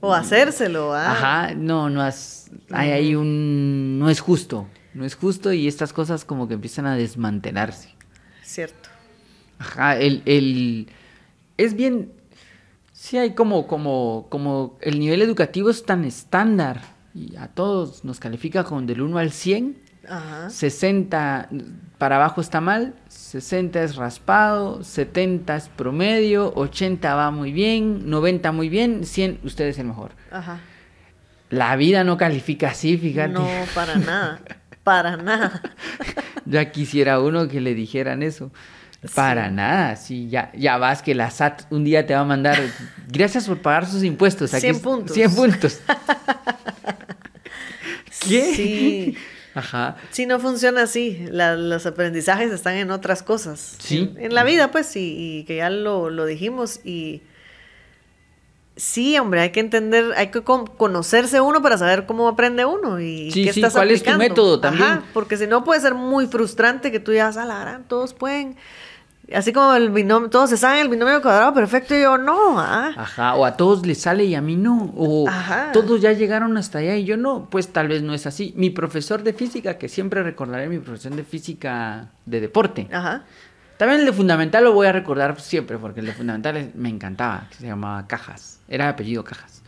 O 0.00 0.14
hacérselo, 0.14 0.94
¿ah? 0.94 1.12
ajá, 1.12 1.54
no, 1.54 1.90
no 1.90 2.00
has, 2.00 2.50
hay 2.70 2.90
ahí 2.90 3.14
un 3.14 3.98
no 3.98 4.08
es 4.08 4.20
justo, 4.20 4.66
no 4.94 5.04
es 5.04 5.14
justo 5.14 5.52
y 5.52 5.68
estas 5.68 5.92
cosas 5.92 6.24
como 6.24 6.48
que 6.48 6.54
empiezan 6.54 6.86
a 6.86 6.96
desmantelarse. 6.96 7.90
Cierto. 8.42 8.88
Ajá, 9.58 9.98
el, 9.98 10.22
el 10.24 10.88
es 11.58 11.74
bien 11.74 12.12
sí 13.00 13.16
hay 13.16 13.32
como 13.32 13.66
como 13.66 14.26
como 14.28 14.76
el 14.82 15.00
nivel 15.00 15.22
educativo 15.22 15.70
es 15.70 15.84
tan 15.86 16.04
estándar 16.04 16.82
y 17.14 17.34
a 17.36 17.48
todos 17.48 18.04
nos 18.04 18.20
califica 18.20 18.62
con 18.62 18.86
del 18.86 19.00
1 19.00 19.16
al 19.16 19.32
100, 19.32 19.78
Ajá. 20.06 20.50
60 20.50 21.48
para 21.96 22.16
abajo 22.16 22.42
está 22.42 22.60
mal, 22.60 22.94
60 23.08 23.82
es 23.82 23.96
raspado, 23.96 24.84
70 24.84 25.56
es 25.56 25.68
promedio, 25.70 26.52
80 26.54 27.14
va 27.14 27.30
muy 27.30 27.52
bien, 27.52 28.10
90 28.10 28.52
muy 28.52 28.68
bien, 28.68 29.06
100 29.06 29.40
usted 29.44 29.68
es 29.68 29.78
el 29.78 29.86
mejor. 29.86 30.12
Ajá. 30.30 30.60
La 31.48 31.74
vida 31.76 32.04
no 32.04 32.18
califica 32.18 32.68
así, 32.68 32.98
fíjate. 32.98 33.32
No, 33.32 33.48
para 33.74 33.96
nada. 33.96 34.40
Para 34.84 35.16
nada. 35.16 35.62
Ya 36.46 36.72
quisiera 36.72 37.20
uno 37.20 37.46
que 37.46 37.60
le 37.60 37.74
dijeran 37.74 38.24
eso. 38.24 38.50
Para 39.14 39.48
Sí. 39.48 39.54
nada, 39.54 39.96
sí, 39.96 40.28
ya, 40.28 40.52
ya 40.54 40.76
vas 40.76 41.00
que 41.02 41.14
la 41.14 41.30
SAT 41.30 41.62
un 41.70 41.84
día 41.84 42.06
te 42.06 42.14
va 42.14 42.20
a 42.20 42.24
mandar, 42.24 42.58
gracias 43.08 43.46
por 43.46 43.58
pagar 43.62 43.86
sus 43.86 44.02
impuestos. 44.04 44.50
100 44.50 44.76
es- 44.76 44.82
puntos. 44.82 45.14
100 45.14 45.34
puntos. 45.34 45.80
¿Qué? 48.28 48.54
Sí. 48.54 49.16
Ajá. 49.54 49.96
Sí, 50.10 50.26
no 50.26 50.38
funciona 50.38 50.82
así. 50.82 51.26
La- 51.30 51.56
los 51.56 51.86
aprendizajes 51.86 52.52
están 52.52 52.74
en 52.74 52.90
otras 52.90 53.22
cosas. 53.22 53.76
Sí. 53.78 54.12
En, 54.16 54.26
en 54.26 54.34
la 54.34 54.44
vida, 54.44 54.70
pues, 54.70 54.94
y, 54.96 55.38
y 55.40 55.44
que 55.44 55.56
ya 55.56 55.70
lo, 55.70 56.10
lo 56.10 56.26
dijimos. 56.26 56.80
Y 56.84 57.22
sí, 58.76 59.18
hombre, 59.18 59.40
hay 59.40 59.50
que 59.50 59.60
entender, 59.60 60.12
hay 60.16 60.28
que 60.28 60.42
con- 60.42 60.66
conocerse 60.66 61.40
uno 61.40 61.60
para 61.62 61.76
saber 61.78 62.06
cómo 62.06 62.28
aprende 62.28 62.64
uno 62.64 62.98
y 63.00 63.30
Sí, 63.30 63.44
qué 63.44 63.52
sí, 63.52 63.60
estás 63.60 63.74
cuál 63.74 63.90
es 63.90 64.02
tu 64.02 64.12
método 64.16 64.60
también. 64.60 64.84
Ajá, 64.88 65.02
porque 65.12 65.36
si 65.36 65.46
no 65.46 65.64
puede 65.64 65.80
ser 65.80 65.94
muy 65.94 66.26
frustrante 66.26 66.90
que 66.90 67.00
tú 67.00 67.10
digas, 67.12 67.36
a 67.36 67.44
la 67.44 67.60
gran, 67.60 67.84
todos 67.84 68.14
pueden. 68.14 68.56
Así 69.32 69.52
como 69.52 69.74
el 69.74 69.90
binomio, 69.90 70.28
todos 70.28 70.50
se 70.50 70.56
saben 70.56 70.80
el 70.80 70.88
binomio 70.88 71.22
cuadrado 71.22 71.54
perfecto 71.54 71.94
y 71.94 72.02
yo 72.02 72.18
no, 72.18 72.58
¿ah? 72.58 72.92
Ajá, 72.96 73.36
o 73.36 73.44
a 73.46 73.56
todos 73.56 73.86
les 73.86 73.98
sale 74.00 74.24
y 74.24 74.34
a 74.34 74.40
mí 74.40 74.56
no, 74.56 74.92
o 74.96 75.28
Ajá. 75.28 75.70
todos 75.72 76.00
ya 76.00 76.10
llegaron 76.12 76.56
hasta 76.56 76.78
allá 76.78 76.96
y 76.96 77.04
yo 77.04 77.16
no, 77.16 77.46
pues 77.48 77.68
tal 77.68 77.86
vez 77.86 78.02
no 78.02 78.12
es 78.12 78.26
así. 78.26 78.52
Mi 78.56 78.70
profesor 78.70 79.22
de 79.22 79.32
física, 79.32 79.78
que 79.78 79.88
siempre 79.88 80.24
recordaré 80.24 80.68
mi 80.68 80.78
profesor 80.80 81.14
de 81.14 81.22
física 81.22 82.08
de 82.26 82.40
deporte, 82.40 82.88
Ajá. 82.92 83.22
También 83.80 84.00
el 84.00 84.06
de 84.06 84.12
fundamental 84.12 84.62
lo 84.62 84.74
voy 84.74 84.88
a 84.88 84.92
recordar 84.92 85.40
siempre, 85.40 85.78
porque 85.78 86.00
el 86.00 86.06
de 86.06 86.12
fundamental 86.12 86.70
me 86.74 86.90
encantaba, 86.90 87.46
que 87.48 87.54
se 87.56 87.66
llamaba 87.66 88.06
Cajas. 88.06 88.60
Era 88.68 88.84
de 88.84 88.90
apellido 88.90 89.24
Cajas. 89.24 89.62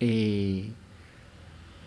Eh, 0.00 0.70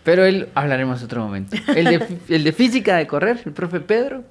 pero 0.05 0.23
él 0.23 0.47
hablaremos 0.55 1.03
otro 1.03 1.21
momento. 1.25 1.57
El 1.75 1.83
de, 1.85 1.99
fí- 1.99 2.17
el 2.29 2.45
de 2.45 2.53
física 2.53 2.95
de 2.95 3.05
correr, 3.05 3.41
el 3.45 3.51
profe 3.51 3.81
Pedro. 3.81 4.23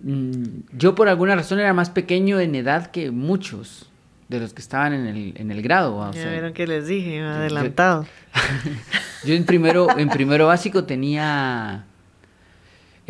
mm, 0.00 0.42
Yo 0.72 0.94
por 0.94 1.10
alguna 1.10 1.36
razón 1.36 1.58
era 1.60 1.74
más 1.74 1.90
pequeño 1.90 2.40
en 2.40 2.54
edad 2.54 2.86
que 2.90 3.10
muchos 3.10 3.90
de 4.30 4.40
los 4.40 4.54
que 4.54 4.62
estaban 4.62 4.94
en 4.94 5.06
el, 5.06 5.34
en 5.36 5.50
el 5.50 5.60
grado. 5.60 5.96
o 5.98 6.12
Ya 6.12 6.30
vieron 6.30 6.54
que 6.54 6.66
les 6.66 6.86
dije, 6.86 7.20
adelantado. 7.20 8.06
yo 9.26 9.34
en 9.34 9.44
primero, 9.44 9.98
en 9.98 10.08
primero 10.08 10.46
básico 10.46 10.84
tenía... 10.84 11.84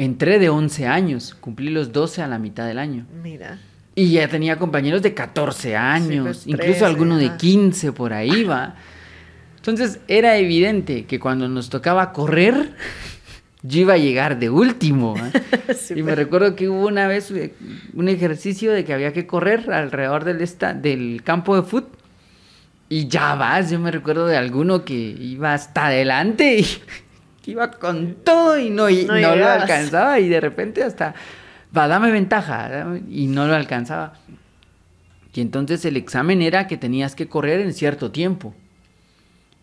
Entré 0.01 0.39
de 0.39 0.49
11 0.49 0.87
años, 0.87 1.37
cumplí 1.39 1.69
los 1.69 1.93
12 1.93 2.23
a 2.23 2.27
la 2.27 2.39
mitad 2.39 2.67
del 2.67 2.79
año. 2.79 3.05
Mira. 3.23 3.59
Y 3.95 4.13
ya 4.13 4.27
tenía 4.29 4.57
compañeros 4.57 5.03
de 5.03 5.13
14 5.13 5.77
años, 5.77 6.25
pues, 6.25 6.47
incluso 6.47 6.71
13, 6.71 6.85
alguno 6.87 7.19
de 7.19 7.27
ajá. 7.27 7.37
15 7.37 7.93
por 7.93 8.15
ahí 8.15 8.45
va. 8.45 8.77
Entonces 9.57 10.01
era 10.09 10.39
evidente 10.39 11.05
que 11.05 11.21
cuando 11.21 11.49
nos 11.49 11.69
tocaba 11.69 12.15
correr, 12.15 12.75
yo 13.63 13.81
iba 13.83 13.93
a 13.93 13.99
llegar 13.99 14.39
de 14.39 14.49
último. 14.49 15.17
Sí, 15.77 15.93
y 15.93 15.97
me 15.99 16.05
pues. 16.05 16.17
recuerdo 16.17 16.57
que 16.57 16.69
hubo 16.69 16.89
una 16.89 17.07
vez 17.07 17.31
eh, 17.31 17.55
un 17.95 18.09
ejercicio 18.09 18.73
de 18.73 18.85
que 18.85 18.93
había 18.95 19.13
que 19.13 19.27
correr 19.27 19.71
alrededor 19.71 20.25
del, 20.25 20.41
esta, 20.41 20.73
del 20.73 21.21
campo 21.23 21.55
de 21.55 21.63
fútbol. 21.63 21.91
Y 22.89 23.07
ya 23.07 23.35
vas, 23.35 23.71
yo 23.71 23.79
me 23.79 23.91
recuerdo 23.91 24.27
de 24.27 24.39
alguno 24.39 24.85
que 24.85 24.95
iba 24.95 25.53
hasta 25.53 25.87
adelante 25.87 26.59
y 26.59 26.67
iba 27.51 27.71
con 27.71 28.17
todo 28.25 28.59
y 28.59 28.71
no, 28.71 28.89
y 28.89 29.05
No 29.05 29.15
no, 29.21 29.37
lo 29.37 29.49
alcanzaba 29.49 30.19
y 30.21 30.29
de 30.29 30.41
repente 30.41 30.83
hasta, 30.83 31.15
va, 31.77 31.89
dame 31.89 32.11
ventaja 32.11 32.99
y 33.09 33.27
no 33.27 33.47
lo 33.47 33.55
alcanzaba. 33.55 34.15
Y 35.33 35.41
entonces 35.41 35.85
el 35.85 35.97
examen 35.97 36.43
era 36.43 36.67
que 36.67 36.77
tenías 36.77 37.15
que 37.15 37.29
correr 37.29 37.61
en 37.61 37.73
cierto 37.73 38.11
tiempo. 38.11 38.55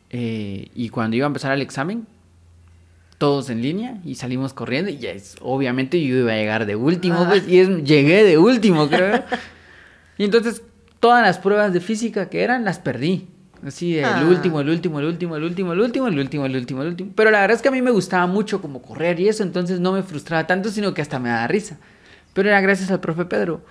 Eh, 0.09 0.69
y 0.73 0.89
cuando 0.89 1.17
iba 1.17 1.25
a 1.25 1.27
empezar 1.27 1.51
el 1.51 1.61
examen, 1.61 2.07
todos 3.17 3.49
en 3.49 3.61
línea 3.61 3.97
y 4.05 4.15
salimos 4.15 4.53
corriendo 4.53 4.91
y 4.91 5.05
es, 5.05 5.35
obviamente 5.41 6.01
yo 6.03 6.15
iba 6.17 6.31
a 6.31 6.35
llegar 6.35 6.65
de 6.65 6.75
último, 6.75 7.17
Ah. 7.21 7.25
pues, 7.29 7.47
y 7.47 7.59
es, 7.59 7.83
llegué 7.83 8.23
de 8.23 8.37
último, 8.37 8.87
creo. 8.87 9.23
y 10.17 10.23
entonces 10.23 10.61
todas 10.99 11.21
las 11.25 11.39
pruebas 11.39 11.73
de 11.73 11.81
física 11.81 12.29
que 12.29 12.43
eran 12.43 12.63
las 12.63 12.79
perdí. 12.79 13.27
Así, 13.65 13.97
el 13.97 14.05
Ah. 14.05 14.23
último, 14.27 14.59
el 14.61 14.69
último, 14.69 14.99
el 14.99 15.05
último, 15.05 15.35
el 15.35 15.43
último, 15.43 15.73
el 15.73 15.79
último, 15.81 16.07
el 16.07 16.19
último, 16.19 16.45
el 16.45 16.55
último, 16.55 16.81
el 16.83 16.87
último. 16.89 17.11
Pero 17.15 17.31
la 17.31 17.41
verdad 17.41 17.55
es 17.55 17.61
que 17.61 17.69
a 17.69 17.71
mí 17.71 17.81
me 17.81 17.91
gustaba 17.91 18.27
mucho 18.27 18.61
como 18.61 18.81
correr 18.81 19.19
y 19.19 19.27
eso, 19.27 19.41
entonces 19.43 19.79
no 19.79 19.91
me 19.93 20.03
frustraba 20.03 20.45
tanto, 20.45 20.69
sino 20.69 20.93
que 20.93 21.01
hasta 21.01 21.17
me 21.19 21.29
daba 21.29 21.47
risa. 21.47 21.77
Pero 22.33 22.49
era 22.49 22.61
gracias 22.61 22.91
al 22.91 22.99
profe 22.99 23.25
Pedro, 23.25 23.61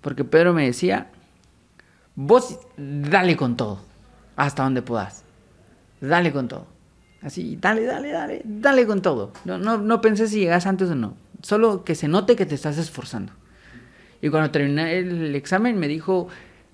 porque 0.00 0.24
Pedro 0.24 0.54
me 0.54 0.64
decía, 0.64 1.08
vos 2.14 2.58
dale 2.76 3.36
con 3.36 3.56
todo, 3.56 3.80
hasta 4.36 4.62
donde 4.62 4.82
puedas. 4.82 5.24
Dale 6.00 6.32
con 6.32 6.48
todo. 6.48 6.66
Así, 7.20 7.58
dale, 7.60 7.84
dale, 7.84 8.10
dale, 8.12 8.42
dale 8.44 8.86
con 8.86 9.02
todo. 9.02 9.32
No, 9.44 9.58
no, 9.58 9.76
no 9.78 10.00
pensé 10.00 10.28
si 10.28 10.40
llegas 10.40 10.66
antes 10.66 10.88
o 10.90 10.94
no. 10.94 11.14
Solo 11.42 11.84
que 11.84 11.94
se 11.94 12.08
note 12.08 12.36
que 12.36 12.46
te 12.46 12.54
estás 12.54 12.78
esforzando. 12.78 13.32
Y 14.22 14.28
cuando 14.30 14.50
terminé 14.50 14.98
el 14.98 15.34
examen 15.34 15.78
me 15.78 15.86
dijo, 15.88 16.28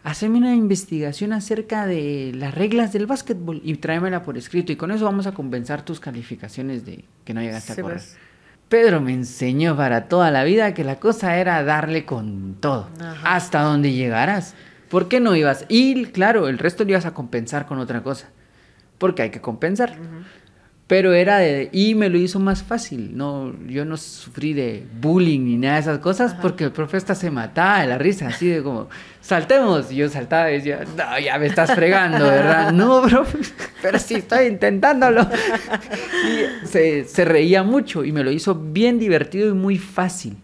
haceme 0.04 0.36
una 0.38 0.54
investigación 0.54 1.32
acerca 1.32 1.86
de 1.86 2.32
las 2.34 2.54
reglas 2.54 2.92
del 2.92 3.06
básquetbol 3.06 3.60
y 3.64 3.74
tráemela 3.76 4.22
por 4.22 4.38
escrito. 4.38 4.70
Y 4.70 4.76
con 4.76 4.90
eso 4.90 5.06
vamos 5.06 5.26
a 5.26 5.32
compensar 5.32 5.82
tus 5.82 5.98
calificaciones 5.98 6.84
de 6.84 7.04
que 7.24 7.34
no 7.34 7.40
llegaste 7.40 7.72
a 7.72 7.76
correr. 7.76 8.02
Pedro 8.68 9.00
me 9.00 9.12
enseñó 9.12 9.76
para 9.76 10.08
toda 10.08 10.30
la 10.30 10.44
vida 10.44 10.74
que 10.74 10.84
la 10.84 10.96
cosa 11.00 11.36
era 11.38 11.62
darle 11.64 12.04
con 12.04 12.56
todo, 12.60 12.88
Ajá. 13.00 13.34
hasta 13.34 13.62
donde 13.62 13.92
llegaras. 13.92 14.54
¿Por 14.90 15.08
qué 15.08 15.20
no 15.20 15.34
ibas? 15.34 15.64
Y 15.68 16.06
claro, 16.06 16.48
el 16.48 16.58
resto 16.58 16.84
lo 16.84 16.90
ibas 16.90 17.06
a 17.06 17.14
compensar 17.14 17.66
con 17.66 17.78
otra 17.78 18.02
cosa, 18.02 18.28
porque 18.98 19.22
hay 19.22 19.30
que 19.30 19.40
compensar. 19.40 19.96
Pero 20.86 21.14
era 21.14 21.38
de... 21.38 21.70
Y 21.72 21.94
me 21.94 22.10
lo 22.10 22.18
hizo 22.18 22.38
más 22.38 22.62
fácil. 22.62 23.16
No, 23.16 23.54
yo 23.66 23.86
no 23.86 23.96
sufrí 23.96 24.52
de 24.52 24.86
bullying 25.00 25.40
ni 25.40 25.56
nada 25.56 25.76
de 25.76 25.80
esas 25.80 25.98
cosas 25.98 26.34
porque 26.34 26.64
el 26.64 26.72
profe 26.72 26.98
hasta 26.98 27.14
se 27.14 27.30
mataba 27.30 27.80
de 27.80 27.86
la 27.86 27.96
risa, 27.96 28.28
así 28.28 28.48
de 28.48 28.62
como, 28.62 28.88
saltemos. 29.22 29.90
Y 29.90 29.96
yo 29.96 30.10
saltaba 30.10 30.50
y 30.50 30.56
decía, 30.56 30.84
no, 30.96 31.18
ya 31.18 31.38
me 31.38 31.46
estás 31.46 31.74
fregando, 31.74 32.26
¿verdad? 32.26 32.70
no, 32.74 33.00
profe, 33.02 33.38
pero 33.80 33.98
sí 33.98 34.16
estoy 34.16 34.46
intentándolo. 34.48 35.22
y 36.62 36.66
se, 36.66 37.04
se 37.04 37.24
reía 37.24 37.62
mucho 37.62 38.04
y 38.04 38.12
me 38.12 38.22
lo 38.22 38.30
hizo 38.30 38.54
bien 38.54 38.98
divertido 38.98 39.48
y 39.48 39.54
muy 39.54 39.78
fácil. 39.78 40.36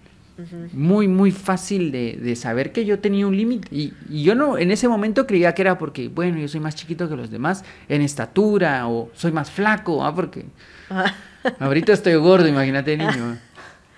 Muy, 0.73 1.09
muy 1.09 1.31
fácil 1.31 1.91
de, 1.93 2.19
de 2.21 2.37
saber 2.37 2.73
que 2.73 2.85
yo 2.85 2.99
tenía 2.99 3.27
un 3.27 3.37
límite. 3.37 3.69
Y, 3.71 3.93
y 4.09 4.23
yo 4.23 4.35
no, 4.35 4.59
en 4.59 4.71
ese 4.71 4.89
momento 4.89 5.27
creía 5.27 5.55
que 5.55 5.63
era 5.63 5.79
porque, 5.79 6.09
bueno, 6.09 6.39
yo 6.39 6.49
soy 6.49 6.61
más 6.61 6.75
chiquito 6.75 7.09
que 7.09 7.17
los 7.17 7.31
demás 7.31 7.65
en 7.89 8.03
estatura 8.03 8.87
o 8.89 9.11
soy 9.15 9.33
más 9.33 9.51
flaco, 9.51 10.05
¿ah? 10.05 10.15
porque 10.15 10.45
Ah. 10.91 11.15
ahorita 11.61 11.93
estoy 11.93 12.15
gordo, 12.17 12.47
imagínate, 12.49 12.97
niño. 12.97 13.39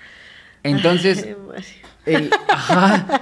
Entonces, 0.63 1.27
el- 2.07 2.31
ajá. 2.49 3.21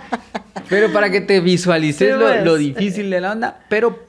Pero 0.68 0.92
para 0.92 1.10
que 1.10 1.20
te 1.20 1.40
visualices 1.40 2.14
lo, 2.16 2.26
pues. 2.26 2.44
lo 2.44 2.56
difícil 2.56 3.10
de 3.10 3.20
la 3.20 3.32
onda. 3.32 3.60
Pero 3.68 4.06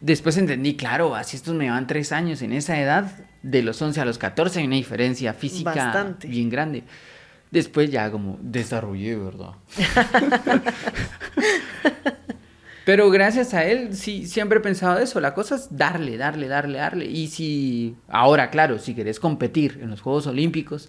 después 0.00 0.36
entendí, 0.36 0.76
claro, 0.76 1.14
así 1.14 1.36
estos 1.36 1.54
me 1.54 1.68
van 1.70 1.86
tres 1.86 2.12
años 2.12 2.40
en 2.42 2.52
esa 2.52 2.78
edad, 2.80 3.10
de 3.42 3.62
los 3.62 3.80
11 3.80 4.00
a 4.00 4.04
los 4.04 4.18
14 4.18 4.60
hay 4.60 4.66
una 4.66 4.76
diferencia 4.76 5.32
física 5.32 5.70
Bastante. 5.74 6.28
bien 6.28 6.50
grande. 6.50 6.84
Después 7.50 7.90
ya 7.90 8.10
como 8.10 8.38
desarrollé, 8.42 9.16
¿verdad? 9.16 9.52
Pero 12.84 13.10
gracias 13.10 13.52
a 13.52 13.64
él, 13.66 13.94
sí, 13.94 14.26
siempre 14.26 14.58
he 14.58 14.62
pensado 14.62 14.98
eso. 14.98 15.20
La 15.20 15.34
cosa 15.34 15.56
es 15.56 15.68
darle, 15.76 16.16
darle, 16.16 16.48
darle, 16.48 16.78
darle. 16.78 17.04
Y 17.04 17.26
si, 17.28 17.96
ahora, 18.08 18.48
claro, 18.50 18.78
si 18.78 18.94
querés 18.94 19.20
competir 19.20 19.78
en 19.82 19.90
los 19.90 20.00
Juegos 20.00 20.26
Olímpicos, 20.26 20.88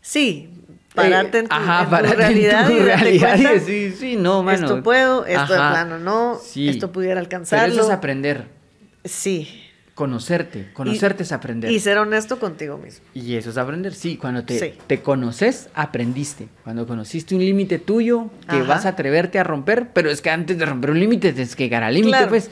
Sí, 0.00 0.50
pararte 0.94 1.38
en 1.38 1.48
tu, 1.48 1.54
Eh, 1.54 1.58
ajá, 1.58 1.78
en 1.80 1.84
tu 1.86 1.90
pararte 1.90 2.12
en 2.12 2.18
realidad 2.18 2.66
tu 2.66 2.72
y 2.72 2.76
darte 2.80 2.84
realidad 3.04 3.38
y 3.38 3.42
decir, 3.42 3.96
sí, 3.98 4.16
no, 4.16 4.42
mano. 4.42 4.66
Esto 4.66 4.82
puedo, 4.82 5.24
esto 5.24 5.52
de 5.54 5.58
Ajá, 5.58 5.70
plano 5.70 5.98
no, 5.98 6.38
sí. 6.42 6.68
esto 6.68 6.92
pudiera 6.92 7.14
Pero 7.14 7.20
alcanzarlo. 7.24 7.74
eso 7.74 7.84
es 7.84 7.90
aprender, 7.90 8.48
Sí. 9.02 9.62
Conocerte. 9.94 10.70
Conocerte 10.72 11.22
es 11.22 11.32
aprender. 11.32 11.70
Y 11.70 11.80
ser 11.80 11.98
honesto 11.98 12.38
contigo 12.38 12.78
mismo. 12.78 13.04
Y 13.14 13.36
eso 13.36 13.50
es 13.50 13.56
aprender, 13.58 13.94
sí. 13.94 14.16
Cuando 14.16 14.44
te, 14.44 14.58
Sí. 14.58 14.74
te 14.86 15.00
conoces, 15.02 15.68
aprendiste. 15.74 16.48
Cuando 16.64 16.86
conociste 16.86 17.34
un 17.34 17.40
límite 17.44 17.78
tuyo 17.78 18.30
que 18.48 18.56
Ajá. 18.56 18.64
vas 18.64 18.86
a 18.86 18.90
atreverte 18.90 19.38
a 19.38 19.44
romper, 19.44 19.90
pero 19.92 20.10
es 20.10 20.20
que 20.20 20.30
antes 20.30 20.58
de 20.58 20.66
romper 20.66 20.90
un 20.90 21.00
límite 21.00 21.32
tienes 21.32 21.54
que 21.56 21.64
llegar 21.64 21.82
al 21.84 21.94
límite, 21.94 22.10
Claro. 22.16 22.28
pues. 22.30 22.50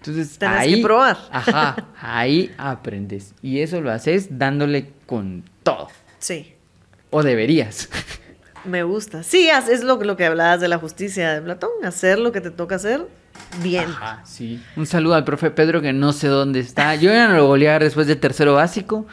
Entonces, 0.00 0.38
Tenés 0.38 0.58
ahí, 0.60 0.74
que 0.76 0.82
probar. 0.82 1.18
Ajá, 1.32 1.88
ahí 2.00 2.54
aprendes. 2.56 3.34
Y 3.42 3.60
eso 3.60 3.80
lo 3.80 3.90
haces 3.90 4.38
dándole 4.38 4.90
con 5.06 5.42
todo. 5.64 5.88
Sí. 6.20 6.54
O 7.10 7.24
deberías. 7.24 7.88
Me 8.64 8.82
gusta. 8.84 9.22
Sí, 9.24 9.48
es 9.48 9.82
lo, 9.82 9.96
lo 10.02 10.16
que 10.16 10.26
hablabas 10.26 10.60
de 10.60 10.68
la 10.68 10.78
justicia 10.78 11.32
de 11.32 11.40
Platón, 11.42 11.70
hacer 11.84 12.18
lo 12.20 12.30
que 12.32 12.40
te 12.40 12.50
toca 12.52 12.76
hacer 12.76 13.06
bien. 13.62 13.84
Ajá, 13.90 14.20
sí. 14.24 14.62
Un 14.76 14.86
saludo 14.86 15.14
al 15.14 15.24
profe 15.24 15.50
Pedro 15.50 15.80
que 15.80 15.92
no 15.92 16.12
sé 16.12 16.28
dónde 16.28 16.60
está. 16.60 16.94
Yo 16.96 17.10
ya 17.10 17.28
no 17.28 17.34
lo 17.36 17.46
volví 17.46 17.66
a 17.66 17.72
ver 17.72 17.84
después 17.84 18.06
de 18.06 18.16
tercero 18.16 18.54
básico. 18.54 19.06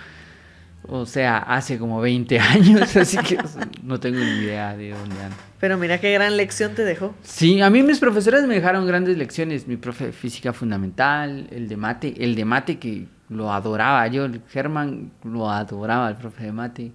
O 0.88 1.06
sea, 1.08 1.38
hace 1.40 1.80
como 1.80 2.00
20 2.00 2.40
años, 2.40 2.96
así 2.96 3.18
que 3.18 3.38
o 3.40 3.48
sea, 3.48 3.68
no 3.82 4.00
tengo 4.00 4.20
ni 4.20 4.44
idea 4.44 4.76
de 4.78 4.92
dónde 4.92 5.16
anda. 5.24 5.36
Pero 5.60 5.78
mira 5.80 6.00
qué 6.00 6.14
gran 6.14 6.38
lección 6.38 6.76
te 6.76 6.84
dejó. 6.86 7.16
Sí, 7.24 7.60
a 7.62 7.70
mí 7.72 7.82
mis 7.82 7.98
profesores 8.00 8.46
me 8.46 8.54
dejaron 8.54 8.86
grandes 8.86 9.18
lecciones. 9.18 9.68
Mi 9.68 9.78
profe 9.78 10.08
de 10.08 10.12
física 10.12 10.54
fundamental, 10.54 11.48
el 11.50 11.68
de 11.68 11.78
mate, 11.78 12.14
el 12.24 12.36
de 12.36 12.46
mate 12.46 12.78
que 12.78 13.08
lo 13.30 13.52
adoraba. 13.52 14.06
Yo, 14.08 14.26
el 14.26 14.42
Germán, 14.50 15.12
lo 15.24 15.50
adoraba, 15.50 16.08
el 16.10 16.18
profe 16.18 16.44
de 16.44 16.52
mate. 16.52 16.92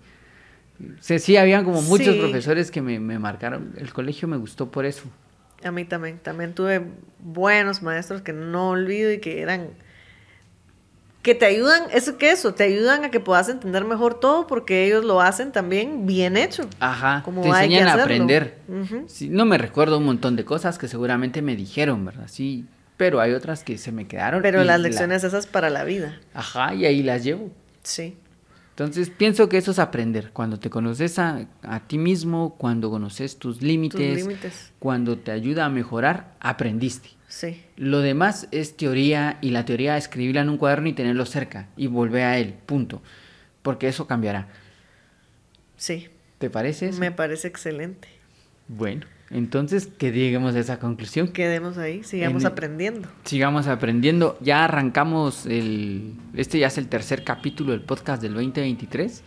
Sí, 1.01 1.19
sí, 1.19 1.37
habían 1.37 1.65
como 1.65 1.83
muchos 1.83 2.15
Sí. 2.15 2.21
profesores 2.21 2.71
que 2.71 2.81
me, 2.81 3.01
me 3.01 3.19
marcaron. 3.19 3.73
El 3.77 3.93
colegio 3.93 4.29
me 4.29 4.37
gustó 4.37 4.71
por 4.71 4.87
eso. 4.87 5.03
A 5.65 5.71
mí 5.71 5.85
también. 5.85 6.19
También 6.19 6.55
tuve 6.55 6.83
buenos 7.19 7.83
maestros 7.83 8.23
que 8.23 8.33
no 8.33 8.71
olvido 8.71 9.13
y 9.13 9.19
que 9.21 9.41
eran. 9.43 9.69
que 11.23 11.35
te 11.35 11.45
ayudan, 11.45 11.83
eso 11.93 12.17
que 12.17 12.31
eso, 12.31 12.55
te 12.55 12.65
ayudan 12.65 13.05
a 13.05 13.11
que 13.11 13.21
puedas 13.21 13.51
entender 13.51 13.85
mejor 13.85 14.19
todo 14.19 14.47
porque 14.47 14.87
ellos 14.87 15.05
lo 15.05 15.21
hacen 15.21 15.53
también 15.53 16.07
bien 16.07 16.39
hecho. 16.39 16.67
Ajá, 16.81 17.21
Como 17.27 17.43
te 17.43 17.49
enseñan 17.49 17.89
a 17.89 18.03
aprender. 18.03 18.57
Sí, 19.07 19.29
no 19.29 19.45
me 19.45 19.59
recuerdo 19.59 19.99
un 19.99 20.05
montón 20.05 20.35
de 20.37 20.47
cosas 20.47 20.79
que 20.79 20.89
seguramente 20.89 21.43
me 21.43 21.57
dijeron, 21.57 22.07
¿verdad? 22.07 22.25
Sí, 22.27 22.65
pero 22.97 23.21
hay 23.21 23.33
otras 23.33 23.65
que 23.65 23.77
se 23.77 23.93
me 23.93 24.07
quedaron. 24.07 24.41
Pero 24.41 24.65
las 24.65 24.81
la- 24.81 24.89
lecciones 24.89 25.23
esas 25.23 25.47
para 25.47 25.69
la 25.69 25.85
vida. 25.85 26.19
Ajá, 26.33 26.75
y 26.75 26.87
ahí 26.87 27.03
las 27.03 27.23
llevo. 27.23 27.51
Sí. 27.83 28.17
Entonces 28.81 29.11
pienso 29.11 29.49
que 29.51 29.59
eso 29.59 29.73
es 29.73 29.79
aprender. 29.79 30.31
Cuando 30.33 30.59
te 30.59 30.71
conoces 30.71 31.19
a, 31.19 31.47
a 31.63 31.81
ti 31.87 31.99
mismo, 31.99 32.55
cuando 32.57 32.89
conoces 32.91 33.37
tus 33.39 33.59
Tus 33.59 33.63
límites, 33.63 34.17
límites. 34.17 34.73
cuando 34.79 35.19
te 35.19 35.33
ayuda 35.33 35.67
a 35.67 35.69
mejorar, 35.69 36.35
aprendiste. 36.41 37.11
Sí. 37.29 37.63
Lo 37.77 38.01
demás 38.01 38.49
es 38.53 38.79
teoría 38.79 39.37
y 39.43 39.51
la 39.51 39.67
teoría 39.67 39.99
escribirla 39.99 40.41
en 40.41 40.49
un 40.49 40.57
cuaderno 40.57 40.89
y 40.89 40.95
tenerlo 40.95 41.27
cerca 41.27 41.69
y 41.77 41.89
volver 41.89 42.23
a 42.23 42.39
él, 42.39 42.55
punto. 42.65 43.03
Porque 43.61 43.87
eso 43.87 44.07
cambiará. 44.07 44.49
Sí. 45.77 46.09
¿Te 46.39 46.49
parece? 46.49 46.89
eso? 46.89 47.01
Me 47.01 47.13
parece 47.13 47.49
excelente. 47.49 48.09
Bueno, 48.67 49.05
entonces 49.31 49.87
que 49.87 50.11
lleguemos 50.13 50.55
a 50.55 50.59
esa 50.59 50.79
conclusión. 50.79 51.29
Quedemos 51.29 51.79
ahí, 51.79 52.03
sigamos 52.03 52.43
En- 52.43 52.49
aprendiendo. 52.49 53.09
Sigamos 53.25 53.67
aprendiendo. 53.69 54.37
Ya 54.41 54.65
arrancamos 54.65 55.47
el. 55.47 56.15
Este 56.35 56.59
ya 56.59 56.67
es 56.67 56.79
el 56.79 56.89
tercer 56.89 57.23
capítulo 57.25 57.73
del 57.73 57.83
podcast 57.83 58.21
del 58.23 58.35
2023. 58.35 59.23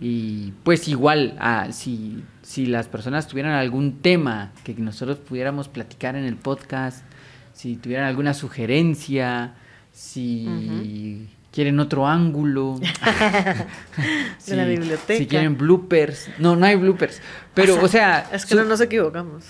Y 0.00 0.52
pues 0.64 0.88
igual, 0.88 1.36
ah, 1.38 1.68
si, 1.70 2.24
si 2.42 2.66
las 2.66 2.88
personas 2.88 3.28
tuvieran 3.28 3.52
algún 3.52 3.98
tema 4.00 4.50
que 4.64 4.74
nosotros 4.74 5.18
pudiéramos 5.18 5.68
platicar 5.68 6.16
en 6.16 6.24
el 6.24 6.34
podcast, 6.34 7.04
si 7.52 7.76
tuvieran 7.76 8.06
alguna 8.06 8.34
sugerencia, 8.34 9.54
si 9.92 11.28
quieren 11.52 11.78
otro 11.80 12.06
ángulo, 12.08 12.80
De 14.46 14.56
la 14.56 14.64
biblioteca. 14.64 15.18
si 15.18 15.26
quieren 15.26 15.56
bloopers, 15.58 16.28
no, 16.38 16.56
no 16.56 16.64
hay 16.66 16.76
bloopers, 16.76 17.20
pero 17.54 17.80
o 17.82 17.88
sea, 17.88 18.28
Es 18.32 18.44
que 18.46 18.54
su- 18.54 18.60
no 18.60 18.64
nos 18.64 18.80
equivocamos. 18.80 19.44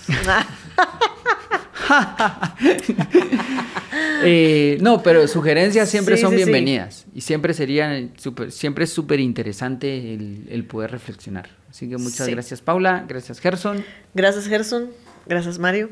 Eh, 4.24 4.78
no, 4.80 5.03
pero 5.03 5.26
sugerencias 5.28 5.88
siempre 5.90 6.16
Sí, 6.16 6.22
son 6.22 6.30
sí, 6.32 6.38
sí. 6.38 6.42
bienvenidas 6.44 7.07
y 7.14 7.20
siempre 7.22 7.55
serían 7.55 8.12
súper- 8.16 8.50
siempre 8.53 8.84
es 8.84 8.92
súper 8.92 9.20
interesante 9.20 10.14
el, 10.14 10.46
el 10.48 10.64
poder 10.64 10.90
reflexionar. 10.92 11.50
Así 11.70 11.88
que 11.88 11.96
muchas 11.98 12.26
Sí. 12.26 12.32
gracias 12.32 12.61
Paula, 12.61 13.05
gracias 13.09 13.40
Gerson, 13.40 13.84
Gracias, 14.14 14.46
Gerson. 14.46 14.90
Gracias, 15.26 15.59
Mario. 15.59 15.90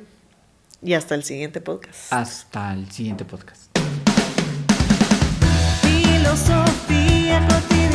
Y 0.82 0.94
hasta 0.94 1.14
el 1.14 1.24
siguiente 1.24 1.61
podcast. 1.61 2.12
hasta 2.12 2.72
el 2.72 2.90
siguiente 2.90 3.24
podcast. 3.24 3.59
Filosofía 6.31 7.45
cotidiana. 7.49 7.89